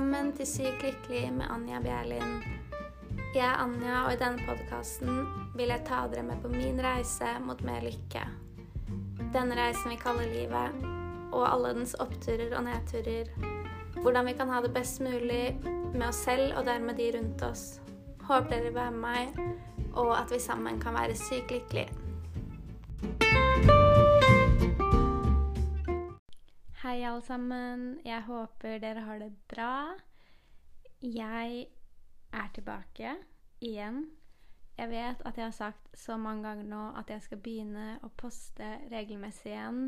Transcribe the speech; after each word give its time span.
Velkommen 0.00 0.30
til 0.32 0.46
Sykt 0.48 0.80
lykkelig 0.80 1.26
med 1.36 1.50
Anja 1.52 1.76
Bjerlin. 1.84 2.38
Jeg 3.34 3.42
er 3.44 3.58
Anja, 3.60 3.98
og 4.06 4.14
i 4.14 4.16
denne 4.16 4.40
podkasten 4.48 5.26
vil 5.58 5.68
jeg 5.74 5.84
ta 5.84 5.98
dere 6.08 6.24
med 6.24 6.40
på 6.40 6.48
min 6.48 6.80
reise 6.80 7.34
mot 7.44 7.60
mer 7.68 7.84
lykke. 7.84 8.22
Denne 9.34 9.60
reisen 9.60 9.92
vi 9.92 10.00
kaller 10.00 10.32
livet, 10.32 10.88
og 11.36 11.44
alle 11.44 11.74
dens 11.76 11.92
oppturer 12.00 12.56
og 12.56 12.64
nedturer. 12.70 13.28
Hvordan 14.00 14.32
vi 14.32 14.38
kan 14.40 14.48
ha 14.48 14.64
det 14.64 14.72
best 14.72 15.04
mulig 15.04 15.58
med 15.92 16.08
oss 16.08 16.24
selv 16.24 16.56
og 16.56 16.64
dermed 16.70 16.96
de 16.96 17.12
rundt 17.18 17.44
oss. 17.44 17.66
Håper 18.24 18.54
dere 18.54 18.70
vil 18.70 18.78
være 18.80 18.96
med 18.96 19.04
meg, 19.04 19.58
og 19.92 20.14
at 20.16 20.32
vi 20.32 20.40
sammen 20.40 20.80
kan 20.80 20.96
være 20.96 21.20
sykt 21.28 21.52
lykkelige. 21.52 21.99
Hei, 26.80 27.02
alle 27.04 27.20
sammen. 27.20 27.98
Jeg 28.04 28.22
håper 28.24 28.78
dere 28.80 29.02
har 29.04 29.18
det 29.20 29.34
bra. 29.52 29.98
Jeg 31.04 31.66
er 32.32 32.46
tilbake 32.54 33.10
igjen. 33.60 33.98
Jeg 34.78 34.88
vet 34.88 35.20
at 35.28 35.36
jeg 35.36 35.44
har 35.44 35.52
sagt 35.52 35.90
så 35.92 36.16
mange 36.16 36.48
ganger 36.48 36.70
nå 36.70 36.86
at 36.96 37.12
jeg 37.12 37.26
skal 37.26 37.42
begynne 37.44 37.98
å 38.00 38.08
poste 38.16 38.70
regelmessig 38.94 39.52
igjen, 39.52 39.82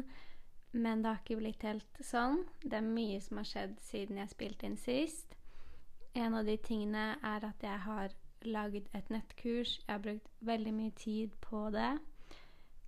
men 0.73 1.01
det 1.01 1.15
har 1.15 1.24
ikke 1.24 1.41
blitt 1.41 1.65
helt 1.65 2.05
sånn. 2.05 2.42
Det 2.60 2.77
er 2.82 2.93
mye 2.93 3.24
som 3.24 3.40
har 3.40 3.51
skjedd 3.54 3.80
siden 3.88 4.20
jeg 4.20 4.34
spilte 4.34 4.68
inn 4.68 4.77
sist. 4.77 5.32
En 6.12 6.37
av 6.37 6.45
de 6.45 6.60
tingene 6.60 7.09
er 7.24 7.48
at 7.54 7.68
jeg 7.70 7.84
har 7.88 8.20
laget 8.45 8.93
et 8.93 9.09
nettkurs. 9.09 9.79
Jeg 9.88 9.95
har 9.95 10.06
brukt 10.10 10.32
veldig 10.45 10.77
mye 10.77 10.98
tid 11.09 11.40
på 11.40 11.70
det. 11.73 11.95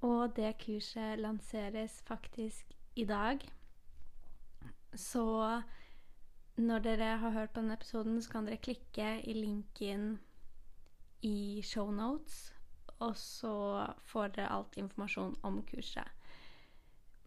Og 0.05 0.37
det 0.37 0.59
kurset 0.61 1.25
lanseres 1.25 2.03
faktisk 2.05 2.77
i 3.01 3.09
dag. 3.09 3.54
Så 4.97 5.63
når 6.57 6.79
dere 6.79 7.17
har 7.19 7.31
hørt 7.31 7.51
på 7.51 7.61
denne 7.61 7.75
episoden, 7.75 8.23
så 8.23 8.31
kan 8.31 8.47
dere 8.47 8.63
klikke 8.63 9.21
i 9.27 9.33
linken 9.33 10.19
i 11.23 11.63
shownotes, 11.65 12.55
og 12.99 13.17
så 13.17 13.87
får 14.07 14.35
dere 14.37 14.53
alt 14.55 14.77
informasjon 14.77 15.37
om 15.43 15.63
kurset. 15.67 16.09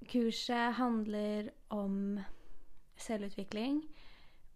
Kurset 0.07 0.73
handler 0.77 1.49
om 1.69 2.19
selvutvikling 2.97 3.81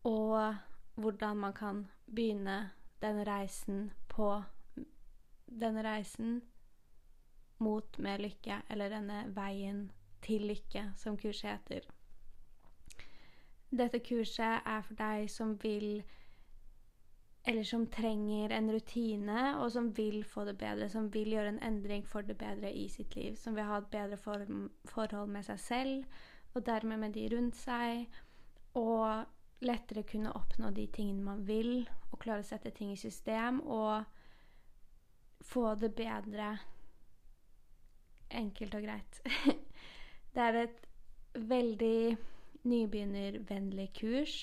og 0.03 0.55
hvordan 0.95 1.37
man 1.37 1.53
kan 1.53 1.87
begynne 2.05 2.71
denne 3.01 3.23
reisen 3.27 3.91
på 4.07 4.43
Denne 5.61 5.81
reisen 5.83 6.41
mot 7.59 7.97
mer 7.99 8.21
lykke, 8.23 8.61
eller 8.69 8.89
denne 8.89 9.25
veien 9.35 9.89
til 10.23 10.45
lykke, 10.47 10.93
som 10.95 11.17
kurset 11.19 11.49
heter. 11.49 11.89
Dette 13.71 14.01
kurset 14.03 14.65
er 14.67 14.81
for 14.83 14.99
deg 14.99 15.29
som 15.31 15.55
vil 15.63 16.03
Eller 17.47 17.63
som 17.65 17.87
trenger 17.89 18.51
en 18.53 18.67
rutine, 18.69 19.43
og 19.57 19.71
som 19.73 19.87
vil 19.97 20.23
få 20.23 20.43
det 20.45 20.59
bedre. 20.61 20.89
Som 20.89 21.07
vil 21.13 21.31
gjøre 21.33 21.55
en 21.55 21.63
endring 21.65 22.03
for 22.05 22.21
det 22.21 22.35
bedre 22.37 22.69
i 22.69 22.83
sitt 22.87 23.15
liv. 23.15 23.33
Som 23.35 23.55
vil 23.55 23.65
ha 23.65 23.79
et 23.81 23.87
bedre 23.89 24.17
form, 24.17 24.67
forhold 24.85 25.31
med 25.33 25.47
seg 25.47 25.59
selv, 25.59 26.19
og 26.53 26.65
dermed 26.65 27.01
med 27.01 27.15
de 27.17 27.23
rundt 27.33 27.57
seg. 27.57 28.05
Og 28.77 29.25
lettere 29.65 30.03
kunne 30.03 30.35
oppnå 30.37 30.69
de 30.69 30.85
tingene 30.93 31.23
man 31.23 31.41
vil, 31.47 31.89
og 32.11 32.19
klare 32.21 32.45
å 32.45 32.49
sette 32.51 32.69
ting 32.77 32.93
i 32.93 32.99
system. 33.01 33.63
Og 33.65 34.03
få 35.41 35.73
det 35.81 35.95
bedre 35.97 36.51
enkelt 38.29 38.75
og 38.75 38.85
greit. 38.85 39.21
det 40.35 40.45
er 40.45 40.59
et 40.61 40.85
veldig 41.49 42.17
nybegynnervennlig 42.67 43.91
kurs. 43.97 44.35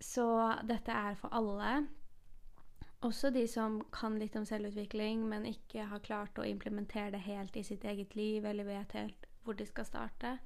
Så 0.00 0.26
dette 0.68 0.92
er 0.92 1.16
for 1.20 1.32
alle. 1.34 1.86
Også 3.04 3.30
de 3.30 3.44
som 3.48 3.78
kan 3.92 4.16
litt 4.18 4.36
om 4.36 4.46
selvutvikling, 4.48 5.26
men 5.28 5.46
ikke 5.48 5.86
har 5.90 6.04
klart 6.04 6.38
å 6.38 6.46
implementere 6.48 7.12
det 7.14 7.24
helt 7.26 7.56
i 7.56 7.64
sitt 7.64 7.84
eget 7.84 8.16
liv, 8.16 8.44
eller 8.44 8.64
vet 8.64 8.96
helt 8.96 9.28
hvor 9.44 9.54
de 9.54 9.66
skal 9.68 9.86
starte. 9.86 10.38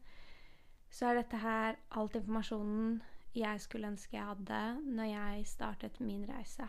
Så 0.90 1.06
er 1.06 1.20
dette 1.20 1.38
her 1.40 1.78
alt 1.96 2.18
informasjonen 2.18 3.00
jeg 3.34 3.62
skulle 3.62 3.92
ønske 3.92 4.16
jeg 4.16 4.26
hadde 4.26 4.60
når 4.90 5.10
jeg 5.12 5.46
startet 5.46 6.00
min 6.02 6.26
reise. 6.26 6.66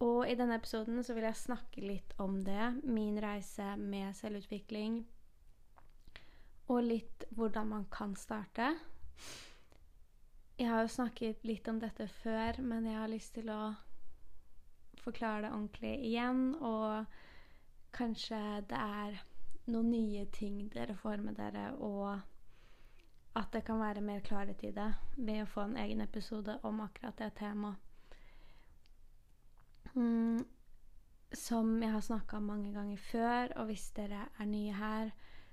Og 0.00 0.24
i 0.24 0.34
denne 0.34 0.56
episoden 0.56 1.02
så 1.04 1.12
vil 1.14 1.26
jeg 1.28 1.36
snakke 1.36 1.84
litt 1.84 2.14
om 2.18 2.38
det. 2.44 2.80
Min 2.88 3.20
reise 3.20 3.74
med 3.76 4.16
selvutvikling 4.16 5.02
og 6.70 6.84
litt 6.86 7.26
hvordan 7.34 7.70
man 7.72 7.86
kan 7.90 8.14
starte. 8.18 8.70
Jeg 10.60 10.68
har 10.68 10.84
jo 10.84 10.92
snakket 10.92 11.44
litt 11.48 11.68
om 11.72 11.80
dette 11.80 12.06
før, 12.20 12.60
men 12.62 12.86
jeg 12.86 12.98
har 13.00 13.10
lyst 13.10 13.34
til 13.34 13.48
å 13.50 13.72
forklare 15.00 15.46
det 15.46 15.52
ordentlig 15.56 15.94
igjen. 16.10 16.42
Og 16.60 17.06
kanskje 17.96 18.40
det 18.70 18.78
er 18.78 19.22
noen 19.70 19.90
nye 19.90 20.26
ting 20.34 20.68
dere 20.74 20.96
får 20.98 21.24
med 21.24 21.38
dere, 21.40 21.70
og 21.80 22.20
at 23.38 23.52
det 23.54 23.64
kan 23.66 23.80
være 23.80 24.02
mer 24.04 24.22
klarhet 24.26 24.62
i 24.66 24.72
det 24.74 24.90
ved 25.16 25.44
å 25.44 25.50
få 25.50 25.64
en 25.64 25.78
egen 25.80 26.02
episode 26.04 26.58
om 26.66 26.82
akkurat 26.84 27.18
det 27.18 27.30
temaet. 27.38 27.86
Mm, 29.94 30.44
som 31.34 31.70
jeg 31.82 31.90
har 31.94 32.02
snakka 32.04 32.38
mange 32.42 32.72
ganger 32.74 33.00
før, 33.10 33.56
og 33.56 33.70
hvis 33.70 33.88
dere 33.96 34.26
er 34.38 34.50
nye 34.50 34.74
her, 34.74 35.10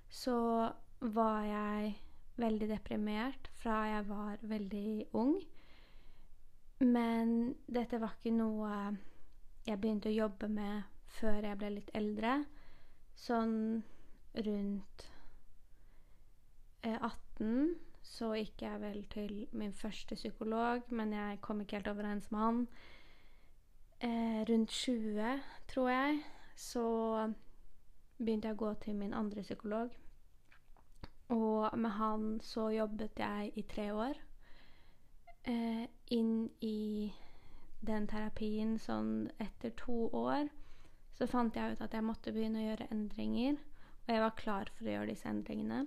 så 0.10 0.38
var 1.00 1.44
jeg 1.46 1.94
veldig 2.38 2.70
deprimert 2.70 3.50
fra 3.62 3.82
jeg 3.90 4.08
var 4.10 4.38
veldig 4.42 5.06
ung. 5.18 5.36
Men 6.80 7.56
dette 7.66 8.00
var 8.02 8.14
ikke 8.18 8.36
noe 8.38 8.72
jeg 9.68 9.80
begynte 9.82 10.12
å 10.12 10.18
jobbe 10.18 10.50
med 10.52 10.84
før 11.18 11.42
jeg 11.50 11.60
ble 11.60 11.74
litt 11.80 11.92
eldre. 11.98 12.38
Sånn 13.18 13.84
rundt 14.38 15.08
18 16.88 17.76
så 18.08 18.32
gikk 18.38 18.62
jeg 18.64 18.82
vel 18.82 19.02
til 19.12 19.34
min 19.58 19.74
første 19.76 20.16
psykolog, 20.16 20.86
men 20.90 21.12
jeg 21.14 21.42
kom 21.44 21.62
ikke 21.62 21.80
helt 21.80 21.92
overens 21.92 22.30
med 22.32 22.40
han. 22.40 22.62
Eh, 24.00 24.42
rundt 24.48 24.72
20, 24.72 25.42
tror 25.68 25.90
jeg, 25.90 26.22
så 26.56 26.86
begynte 28.18 28.48
jeg 28.48 28.58
å 28.58 28.62
gå 28.62 28.74
til 28.86 28.96
min 28.96 29.14
andre 29.18 29.44
psykolog. 29.44 29.92
Og 31.30 31.78
med 31.78 31.90
han 31.98 32.40
så 32.44 32.70
jobbet 32.72 33.20
jeg 33.20 33.52
i 33.56 33.64
tre 33.68 33.90
år. 33.94 34.20
Eh, 35.48 35.88
inn 36.12 36.50
i 36.62 37.14
den 37.88 38.08
terapien 38.08 38.78
sånn 38.80 39.30
etter 39.40 39.72
to 39.80 40.08
år 40.16 40.48
så 41.18 41.28
fant 41.30 41.56
jeg 41.56 41.74
ut 41.74 41.82
at 41.82 41.94
jeg 41.96 42.06
måtte 42.06 42.34
begynne 42.34 42.62
å 42.62 42.68
gjøre 42.68 42.90
endringer. 42.94 43.58
Og 44.06 44.14
jeg 44.14 44.24
var 44.24 44.36
klar 44.38 44.70
for 44.76 44.88
å 44.88 44.92
gjøre 44.94 45.12
disse 45.12 45.30
endringene. 45.30 45.86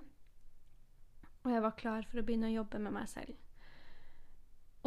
Og 1.44 1.52
jeg 1.54 1.62
var 1.64 1.76
klar 1.78 2.08
for 2.08 2.20
å 2.20 2.24
begynne 2.26 2.50
å 2.50 2.56
jobbe 2.58 2.80
med 2.82 2.96
meg 2.96 3.08
selv. 3.08 3.36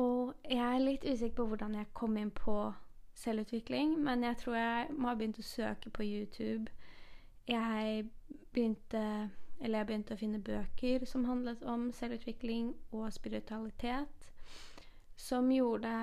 Og 0.01 0.33
jeg 0.49 0.59
er 0.65 0.81
litt 0.81 1.05
usikker 1.05 1.37
på 1.37 1.45
hvordan 1.51 1.77
jeg 1.79 1.93
kom 1.97 2.17
inn 2.17 2.33
på 2.33 2.57
selvutvikling, 3.17 3.95
men 4.03 4.25
jeg 4.25 4.37
tror 4.41 4.57
jeg 4.57 4.97
må 4.97 5.11
ha 5.11 5.15
begynt 5.17 5.39
å 5.39 5.45
søke 5.45 5.93
på 5.93 6.05
YouTube. 6.05 6.71
Jeg 7.47 8.09
begynte 8.53 9.29
eller 9.63 9.79
jeg 9.79 9.87
begynte 9.87 10.15
å 10.17 10.19
finne 10.19 10.43
bøker 10.43 11.05
som 11.07 11.23
handlet 11.23 11.63
om 11.63 11.87
selvutvikling 11.95 12.73
og 12.91 13.07
spiritualitet, 13.15 14.27
som 15.15 15.47
gjorde 15.51 15.93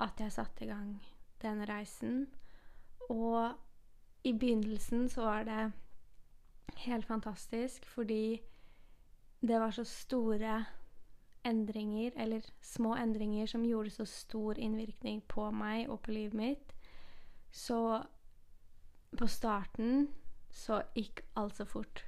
at 0.00 0.22
jeg 0.24 0.32
satte 0.32 0.64
i 0.64 0.70
gang 0.70 0.94
denne 1.42 1.68
reisen. 1.68 2.22
Og 3.12 3.52
i 4.24 4.32
begynnelsen 4.32 5.08
så 5.12 5.26
var 5.28 5.44
det 5.44 5.72
helt 6.86 7.06
fantastisk 7.06 7.84
fordi 7.86 8.40
det 9.40 9.60
var 9.60 9.70
så 9.70 9.84
store 9.84 10.64
endringer, 11.44 12.12
eller 12.16 12.40
små 12.60 12.94
endringer, 12.96 13.46
som 13.46 13.64
gjorde 13.64 13.90
så 13.90 14.04
stor 14.04 14.58
innvirkning 14.58 15.22
på 15.28 15.50
meg 15.50 15.88
og 15.88 16.00
på 16.00 16.12
livet 16.12 16.34
mitt. 16.36 16.74
Så 17.52 18.02
på 19.16 19.26
starten 19.26 20.08
så 20.50 20.82
gikk 20.94 21.24
alt 21.36 21.56
så 21.56 21.64
fort. 21.64 22.04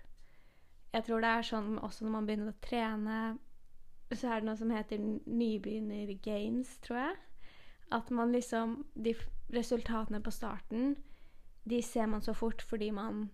Jeg 0.92 1.06
tror 1.06 1.22
det 1.24 1.28
er 1.32 1.46
sånn 1.48 1.76
også 1.80 2.04
når 2.04 2.12
man 2.12 2.26
begynner 2.28 2.52
å 2.52 2.62
trene, 2.64 3.18
så 4.12 4.28
er 4.28 4.42
det 4.42 4.48
noe 4.48 4.60
som 4.60 4.72
heter 4.74 5.00
nybegynner-gains, 5.00 6.74
tror 6.84 6.98
jeg. 7.00 7.14
At 7.92 8.10
man 8.12 8.32
liksom 8.32 8.82
De 8.94 9.14
resultatene 9.52 10.20
på 10.24 10.32
starten, 10.32 10.96
de 11.64 11.80
ser 11.84 12.06
man 12.08 12.22
så 12.24 12.34
fort 12.34 12.62
fordi 12.64 12.90
man 12.90 13.26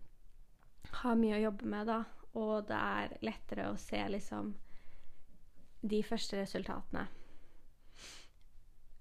har 1.02 1.18
mye 1.18 1.36
å 1.36 1.44
jobbe 1.48 1.68
med, 1.70 1.86
da. 1.90 2.02
Og 2.38 2.66
det 2.68 2.78
er 2.78 3.14
lettere 3.24 3.68
å 3.70 3.78
se 3.80 4.00
liksom 4.10 4.54
de 5.80 6.02
første 6.02 6.38
resultatene. 6.40 7.06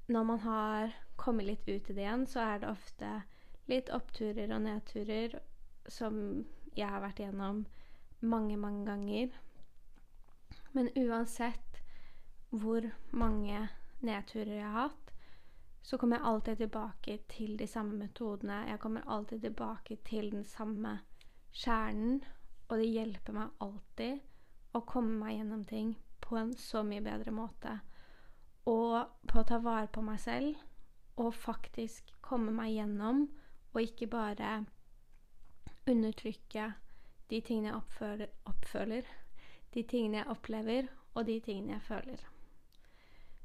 Når 0.07 0.23
man 0.23 0.39
har 0.39 0.93
kommet 1.19 1.45
litt 1.49 1.67
ut 1.67 1.89
i 1.89 1.93
det 1.93 2.05
igjen, 2.05 2.25
så 2.29 2.39
er 2.45 2.61
det 2.61 2.69
ofte 2.69 3.09
litt 3.67 3.89
oppturer 3.91 4.53
og 4.55 4.63
nedturer 4.63 5.35
som 5.91 6.45
jeg 6.77 6.87
har 6.87 7.03
vært 7.03 7.19
igjennom 7.19 7.65
mange, 8.19 8.57
mange 8.57 8.85
ganger. 8.85 9.35
Men 10.71 10.89
uansett 10.95 11.81
hvor 12.49 12.85
mange 13.11 13.67
nedturer 13.99 14.53
jeg 14.55 14.65
har 14.65 14.87
hatt, 14.87 15.13
så 15.81 15.97
kommer 15.97 16.17
jeg 16.17 16.27
alltid 16.27 16.55
tilbake 16.55 17.19
til 17.31 17.59
de 17.59 17.67
samme 17.67 17.95
metodene. 17.95 18.65
Jeg 18.67 18.79
kommer 18.79 19.07
alltid 19.07 19.41
tilbake 19.41 19.97
til 20.05 20.31
den 20.31 20.43
samme 20.43 20.99
kjernen, 21.51 22.23
og 22.67 22.77
det 22.77 22.89
hjelper 22.91 23.33
meg 23.37 23.61
alltid 23.63 24.75
å 24.75 24.81
komme 24.83 25.15
meg 25.21 25.37
gjennom 25.37 25.63
ting 25.65 25.93
på 26.21 26.35
en 26.35 26.51
så 26.59 26.83
mye 26.83 27.03
bedre 27.05 27.31
måte. 27.31 27.77
Og 28.67 28.97
på 29.27 29.39
å 29.39 29.47
ta 29.47 29.61
vare 29.63 29.87
på 29.87 30.03
meg 30.03 30.19
selv 30.19 30.57
og 31.17 31.33
faktisk 31.33 32.11
komme 32.21 32.51
meg 32.53 32.75
gjennom, 32.75 33.23
og 33.73 33.81
ikke 33.81 34.09
bare 34.11 34.65
undertrykke 35.87 36.73
de 37.29 37.41
tingene 37.41 37.71
jeg 37.71 37.79
oppføler, 37.81 38.33
oppføler 38.45 39.07
de 39.73 39.83
tingene 39.83 40.21
jeg 40.21 40.31
opplever, 40.31 40.87
og 41.13 41.25
de 41.27 41.39
tingene 41.43 41.75
jeg 41.75 41.81
føler. 41.81 42.23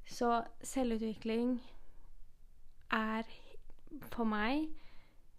Så 0.07 0.43
selvutvikling 0.67 1.57
er 2.93 3.29
for 4.13 4.29
meg 4.29 4.69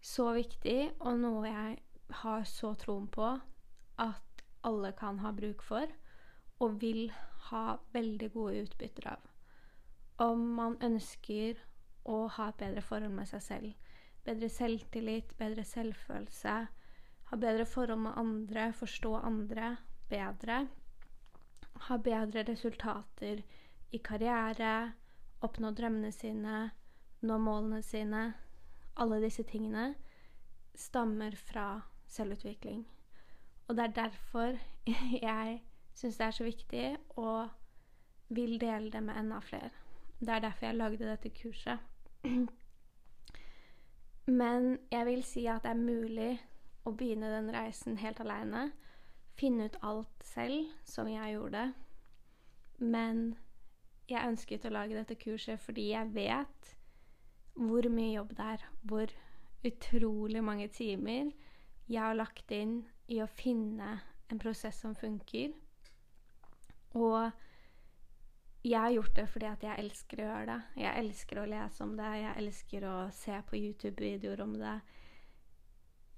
så 0.03 0.31
viktig, 0.35 0.91
og 0.99 1.19
noe 1.21 1.47
jeg 1.47 1.77
har 2.23 2.47
så 2.49 2.73
troen 2.79 3.07
på 3.07 3.29
at 4.03 4.43
alle 4.67 4.91
kan 4.97 5.19
ha 5.23 5.31
bruk 5.35 5.63
for, 5.63 5.87
og 6.59 6.81
vil 6.81 7.07
ha 7.49 7.77
veldig 7.93 8.29
gode 8.33 8.63
utbytter 8.63 9.09
av. 9.15 9.23
Om 10.23 10.43
man 10.57 10.77
ønsker 10.83 11.59
å 12.05 12.25
ha 12.35 12.49
et 12.51 12.59
bedre 12.59 12.83
forhold 12.85 13.15
med 13.15 13.27
seg 13.31 13.43
selv, 13.43 13.73
bedre 14.23 14.49
selvtillit, 14.51 15.33
bedre 15.39 15.65
selvfølelse, 15.67 16.55
ha 17.33 17.37
bedre 17.37 17.65
forhold 17.65 17.99
med 17.99 18.13
andre, 18.15 18.73
forstå 18.73 19.15
andre 19.15 19.77
bedre, 20.09 20.67
ha 21.87 21.97
bedre 21.97 22.43
resultater 22.45 23.41
i 23.91 23.97
karriere, 23.97 24.91
oppnå 25.41 25.71
drømmene 25.73 26.11
sine, 26.13 26.69
nå 27.25 27.37
målene 27.41 27.81
sine 27.81 28.33
Alle 29.01 29.17
disse 29.23 29.41
tingene 29.49 29.95
stammer 30.77 31.33
fra 31.33 31.81
selvutvikling. 32.05 32.83
Og 33.67 33.75
det 33.75 33.83
er 33.83 33.95
derfor 33.97 34.59
jeg 35.29 35.63
syns 35.97 36.17
det 36.17 36.27
er 36.27 36.37
så 36.37 36.43
viktig 36.43 36.85
og 37.17 37.49
vil 38.29 38.59
dele 38.61 38.91
det 38.93 39.01
med 39.03 39.17
enda 39.17 39.39
flere. 39.41 39.71
Det 40.19 40.29
er 40.29 40.45
derfor 40.45 40.65
jeg 40.65 40.75
lagde 40.75 41.09
dette 41.09 41.33
kurset. 41.41 41.79
Men 44.41 44.77
jeg 44.91 45.05
vil 45.05 45.23
si 45.25 45.47
at 45.49 45.65
det 45.65 45.71
er 45.73 45.81
mulig 45.81 46.37
å 46.83 46.91
begynne 46.91 47.31
den 47.31 47.51
reisen 47.53 47.97
helt 48.01 48.19
aleine. 48.23 48.71
Finne 49.39 49.69
ut 49.69 49.79
alt 49.81 50.27
selv, 50.27 50.69
som 50.85 51.09
jeg 51.09 51.35
gjorde. 51.35 51.71
Men 52.79 53.35
jeg 54.09 54.29
ønsket 54.29 54.65
å 54.67 54.73
lage 54.73 54.97
dette 54.97 55.17
kurset 55.19 55.61
fordi 55.63 55.91
jeg 55.93 56.11
vet 56.15 56.73
hvor 57.55 57.87
mye 57.93 58.15
jobb 58.17 58.33
det 58.37 58.49
er. 58.55 58.65
Hvor 58.81 59.13
utrolig 59.63 60.43
mange 60.43 60.67
timer 60.73 61.31
jeg 61.87 62.01
har 62.01 62.17
lagt 62.17 62.51
inn 62.51 62.81
i 63.11 63.21
å 63.23 63.29
finne 63.29 63.97
en 64.31 64.41
prosess 64.41 64.79
som 64.83 64.95
funker. 64.95 65.53
Og 66.97 67.31
jeg 68.63 68.79
har 68.79 68.93
gjort 68.95 69.15
det 69.17 69.25
fordi 69.29 69.47
at 69.49 69.63
jeg 69.65 69.83
elsker 69.83 70.21
å 70.21 70.27
gjøre 70.27 70.45
det. 70.51 70.59
Jeg 70.83 71.03
elsker 71.03 71.39
å 71.41 71.47
lese 71.51 71.83
om 71.83 71.95
det, 71.99 72.11
jeg 72.21 72.35
elsker 72.43 72.85
å 72.87 72.97
se 73.15 73.39
på 73.49 73.59
YouTube-videoer 73.59 74.43
om 74.45 74.53
det. 74.59 74.77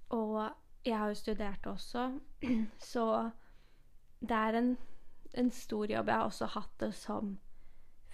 Og 0.10 0.50
jeg 0.86 0.98
har 0.98 1.08
jo 1.08 1.16
studert 1.16 1.66
også, 1.66 2.20
så 2.94 3.30
det 4.20 4.38
er 4.38 4.58
en, 4.60 4.78
en, 5.34 5.52
stor 5.52 5.86
jobb. 5.92 6.08
Jeg 6.08 6.16
har 6.16 6.24
også 6.24 6.46
hatt 6.46 6.80
det 6.80 6.94
som 6.96 7.38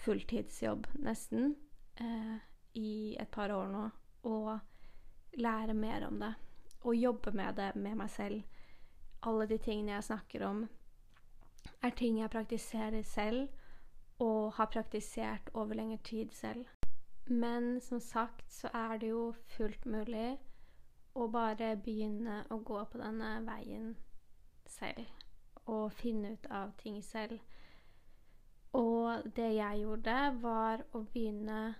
fulltidsjobb, 0.02 0.86
nesten, 1.04 1.56
eh, 2.00 2.38
i 2.74 3.16
et 3.20 3.28
par 3.30 3.52
år 3.52 3.68
nå. 3.72 3.88
Og 4.22 4.58
lære 5.38 5.74
mer 5.74 6.06
om 6.06 6.20
det. 6.20 6.34
Og 6.82 6.96
jobbe 6.96 7.32
med 7.32 7.54
det 7.56 7.74
med 7.76 7.96
meg 7.96 8.10
selv. 8.10 8.42
Alle 9.22 9.46
de 9.46 9.58
tingene 9.58 9.92
jeg 9.92 10.04
snakker 10.04 10.46
om, 10.46 10.68
er 11.82 11.90
ting 11.90 12.18
jeg 12.18 12.30
praktiserer 12.30 13.02
selv 13.02 13.48
og 14.18 14.52
har 14.54 14.70
praktisert 14.70 15.50
over 15.54 15.74
lengre 15.74 15.98
tid 16.04 16.30
selv. 16.32 16.64
Men 17.26 17.80
som 17.80 18.00
sagt 18.00 18.52
så 18.52 18.70
er 18.74 18.98
det 18.98 19.08
jo 19.08 19.34
fullt 19.56 19.86
mulig 19.86 20.38
å 21.14 21.26
bare 21.28 21.74
begynne 21.76 22.42
å 22.50 22.58
gå 22.64 22.84
på 22.90 23.00
denne 23.00 23.34
veien 23.46 23.92
selv. 24.66 25.04
Og 25.66 25.92
finne 25.92 26.32
ut 26.34 26.46
av 26.50 26.72
ting 26.80 27.02
selv. 27.04 27.38
Og 28.72 29.26
det 29.36 29.50
jeg 29.54 29.82
gjorde, 29.82 30.16
var 30.40 30.84
å 30.92 31.02
begynne 31.04 31.74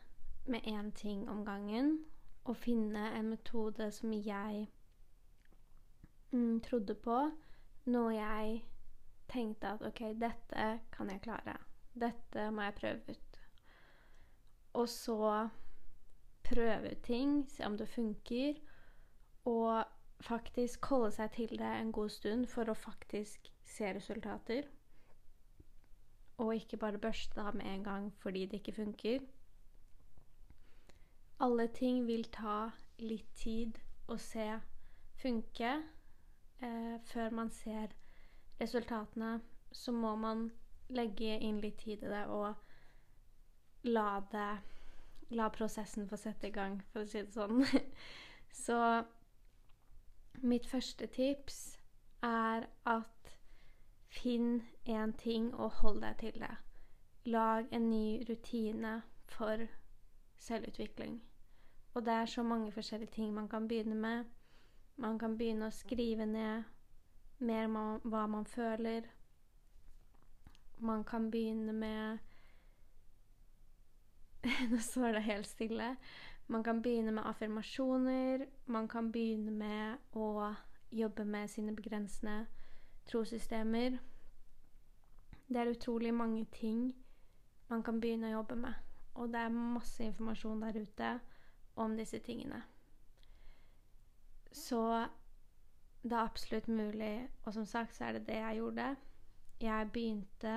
med 0.45 0.69
én 0.69 0.93
ting 0.93 1.29
om 1.29 1.45
gangen. 1.45 1.99
Og 2.45 2.57
finne 2.57 3.09
en 3.17 3.31
metode 3.31 3.91
som 3.95 4.13
jeg 4.13 4.67
mm, 6.31 6.61
trodde 6.61 6.95
på. 6.95 7.19
Noe 7.85 8.15
jeg 8.15 8.61
tenkte 9.33 9.73
at 9.75 9.83
OK, 9.87 10.03
dette 10.21 10.67
kan 10.93 11.11
jeg 11.11 11.23
klare. 11.25 11.57
Dette 11.95 12.51
må 12.51 12.67
jeg 12.67 12.79
prøve 12.81 13.17
ut. 13.17 13.41
Og 14.73 14.89
så 14.89 15.49
prøve 16.45 16.93
ut 16.93 17.03
ting, 17.05 17.43
se 17.49 17.65
om 17.67 17.77
det 17.79 17.89
funker, 17.89 18.61
og 19.45 19.85
faktisk 20.23 20.87
holde 20.87 21.11
seg 21.11 21.31
til 21.35 21.59
det 21.59 21.71
en 21.81 21.93
god 21.93 22.09
stund 22.15 22.47
for 22.47 22.71
å 22.71 22.79
faktisk 22.79 23.51
se 23.67 23.91
resultater. 23.95 24.69
Og 26.39 26.55
ikke 26.55 26.77
bare 26.77 26.99
børste 26.99 27.41
av 27.43 27.57
med 27.57 27.67
en 27.67 27.85
gang 27.85 28.11
fordi 28.23 28.47
det 28.47 28.61
ikke 28.61 28.77
funker. 28.79 29.25
Alle 31.43 31.67
ting 31.75 32.07
vil 32.07 32.25
ta 32.31 32.71
litt 33.03 33.35
tid 33.35 33.79
å 34.09 34.17
se 34.19 34.47
funke 35.19 35.73
eh, 36.63 36.97
før 37.11 37.35
man 37.35 37.51
ser 37.51 37.95
resultatene, 38.61 39.41
så 39.73 39.93
må 39.93 40.15
man 40.17 40.51
legge 40.93 41.39
inn 41.41 41.59
litt 41.61 41.81
tid 41.83 42.05
i 42.05 42.13
det 42.13 42.27
og 42.31 42.55
la 43.89 44.21
det 44.33 44.53
La 45.33 45.47
prosessen 45.49 46.05
få 46.05 46.19
sette 46.21 46.51
i 46.51 46.53
gang, 46.53 46.75
for 46.93 47.07
å 47.07 47.09
si 47.09 47.23
det 47.25 47.33
sånn. 47.33 47.63
så 48.65 48.77
mitt 50.41 50.67
første 50.67 51.07
tips 51.07 51.79
er 52.23 52.67
at 52.87 53.33
finn 54.09 54.63
én 54.89 55.13
ting 55.19 55.55
og 55.55 55.71
hold 55.71 56.01
deg 56.03 56.17
til 56.19 56.41
det. 56.41 56.55
Lag 57.25 57.67
en 57.73 57.91
ny 57.91 58.25
rutine 58.29 59.03
for 59.29 59.67
selvutvikling. 60.39 61.23
Og 61.95 62.05
det 62.05 62.13
er 62.13 62.27
så 62.27 62.43
mange 62.43 62.73
forskjellige 62.73 63.11
ting 63.11 63.35
man 63.35 63.49
kan 63.49 63.69
begynne 63.69 63.95
med. 63.95 64.25
Man 64.97 65.19
kan 65.19 65.39
begynne 65.39 65.67
å 65.67 65.75
skrive 65.75 66.27
ned 66.27 66.63
mer 67.39 67.65
om 67.65 68.01
hva 68.05 68.27
man 68.27 68.47
føler. 68.47 69.07
Man 70.79 71.05
kan 71.05 71.31
begynne 71.31 71.73
med 71.73 72.19
Nå 74.71 74.79
står 74.79 75.13
det 75.13 75.23
helt 75.23 75.47
stille. 75.47 75.97
Man 76.53 76.63
kan 76.63 76.83
begynne 76.83 77.13
med 77.13 77.25
affirmasjoner. 77.27 78.47
Man 78.67 78.89
kan 78.89 79.13
begynne 79.13 79.51
med 79.51 79.97
å 80.13 80.51
jobbe 80.93 81.25
med 81.25 81.49
sine 81.49 81.73
begrensende 81.73 82.43
trossystemer. 83.09 83.97
Det 85.49 85.61
er 85.61 85.71
utrolig 85.71 86.13
mange 86.15 86.45
ting 86.53 86.91
man 87.71 87.83
kan 87.83 88.01
begynne 88.01 88.29
å 88.29 88.35
jobbe 88.35 88.59
med. 88.67 88.75
Og 89.15 89.33
det 89.33 89.41
er 89.41 89.57
masse 89.57 90.05
informasjon 90.05 90.61
der 90.61 90.77
ute 90.83 91.13
om 91.81 91.97
disse 91.97 92.21
tingene. 92.21 92.61
Så 94.53 94.83
det 96.03 96.13
er 96.13 96.21
absolutt 96.27 96.69
mulig. 96.69 97.31
Og 97.47 97.55
som 97.55 97.65
sagt 97.65 97.97
så 97.97 98.11
er 98.11 98.19
det 98.19 98.27
det 98.29 98.43
jeg 98.43 98.61
gjorde. 98.61 98.97
Jeg 99.61 99.93
begynte 99.93 100.57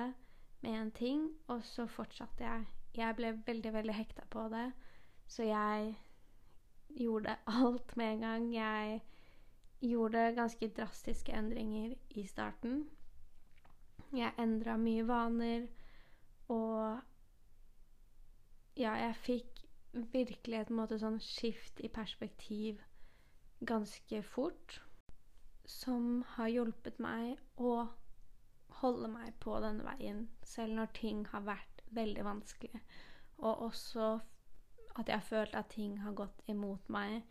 med 0.60 0.80
en 0.80 0.90
ting, 0.90 1.30
og 1.48 1.64
så 1.64 1.86
fortsatte 1.86 2.44
jeg. 2.44 2.68
Jeg 2.96 3.16
ble 3.16 3.32
veldig, 3.46 3.72
veldig 3.72 3.94
hekta 3.94 4.28
på 4.30 4.48
det, 4.52 4.72
så 5.26 5.42
jeg 5.42 5.94
gjorde 6.96 7.36
alt 7.46 7.96
med 7.96 8.12
en 8.12 8.20
gang. 8.20 8.54
Jeg 8.54 9.02
gjorde 9.80 10.32
ganske 10.36 10.68
drastiske 10.68 11.32
endringer 11.32 11.94
i 12.10 12.26
starten. 12.26 12.86
Jeg 14.16 14.32
endra 14.38 14.76
mye 14.80 15.04
vaner, 15.08 15.66
og 16.48 17.00
ja, 18.76 18.92
jeg 18.92 19.14
fikk 19.16 19.62
virkelig 20.12 20.60
et 20.60 20.70
måte 20.70 20.98
sånn 21.00 21.18
skift 21.20 21.80
i 21.80 21.88
perspektiv 21.92 22.80
ganske 23.66 24.22
fort 24.22 24.80
som 25.66 26.22
har 26.36 26.52
hjulpet 26.52 27.00
meg 27.02 27.40
å 27.56 27.86
holde 28.80 29.08
meg 29.10 29.34
på 29.42 29.56
denne 29.64 29.86
veien, 29.86 30.26
selv 30.44 30.76
når 30.76 30.92
ting 30.98 31.24
har 31.32 31.46
vært 31.46 31.82
veldig 31.96 32.24
vanskelig. 32.26 32.80
Og 33.40 33.66
også 33.70 34.10
at 34.98 35.08
jeg 35.08 35.16
har 35.16 35.28
følt 35.28 35.54
at 35.54 35.68
ting 35.72 35.98
har 36.02 36.16
gått 36.16 36.42
imot 36.48 36.88
meg. 36.88 37.22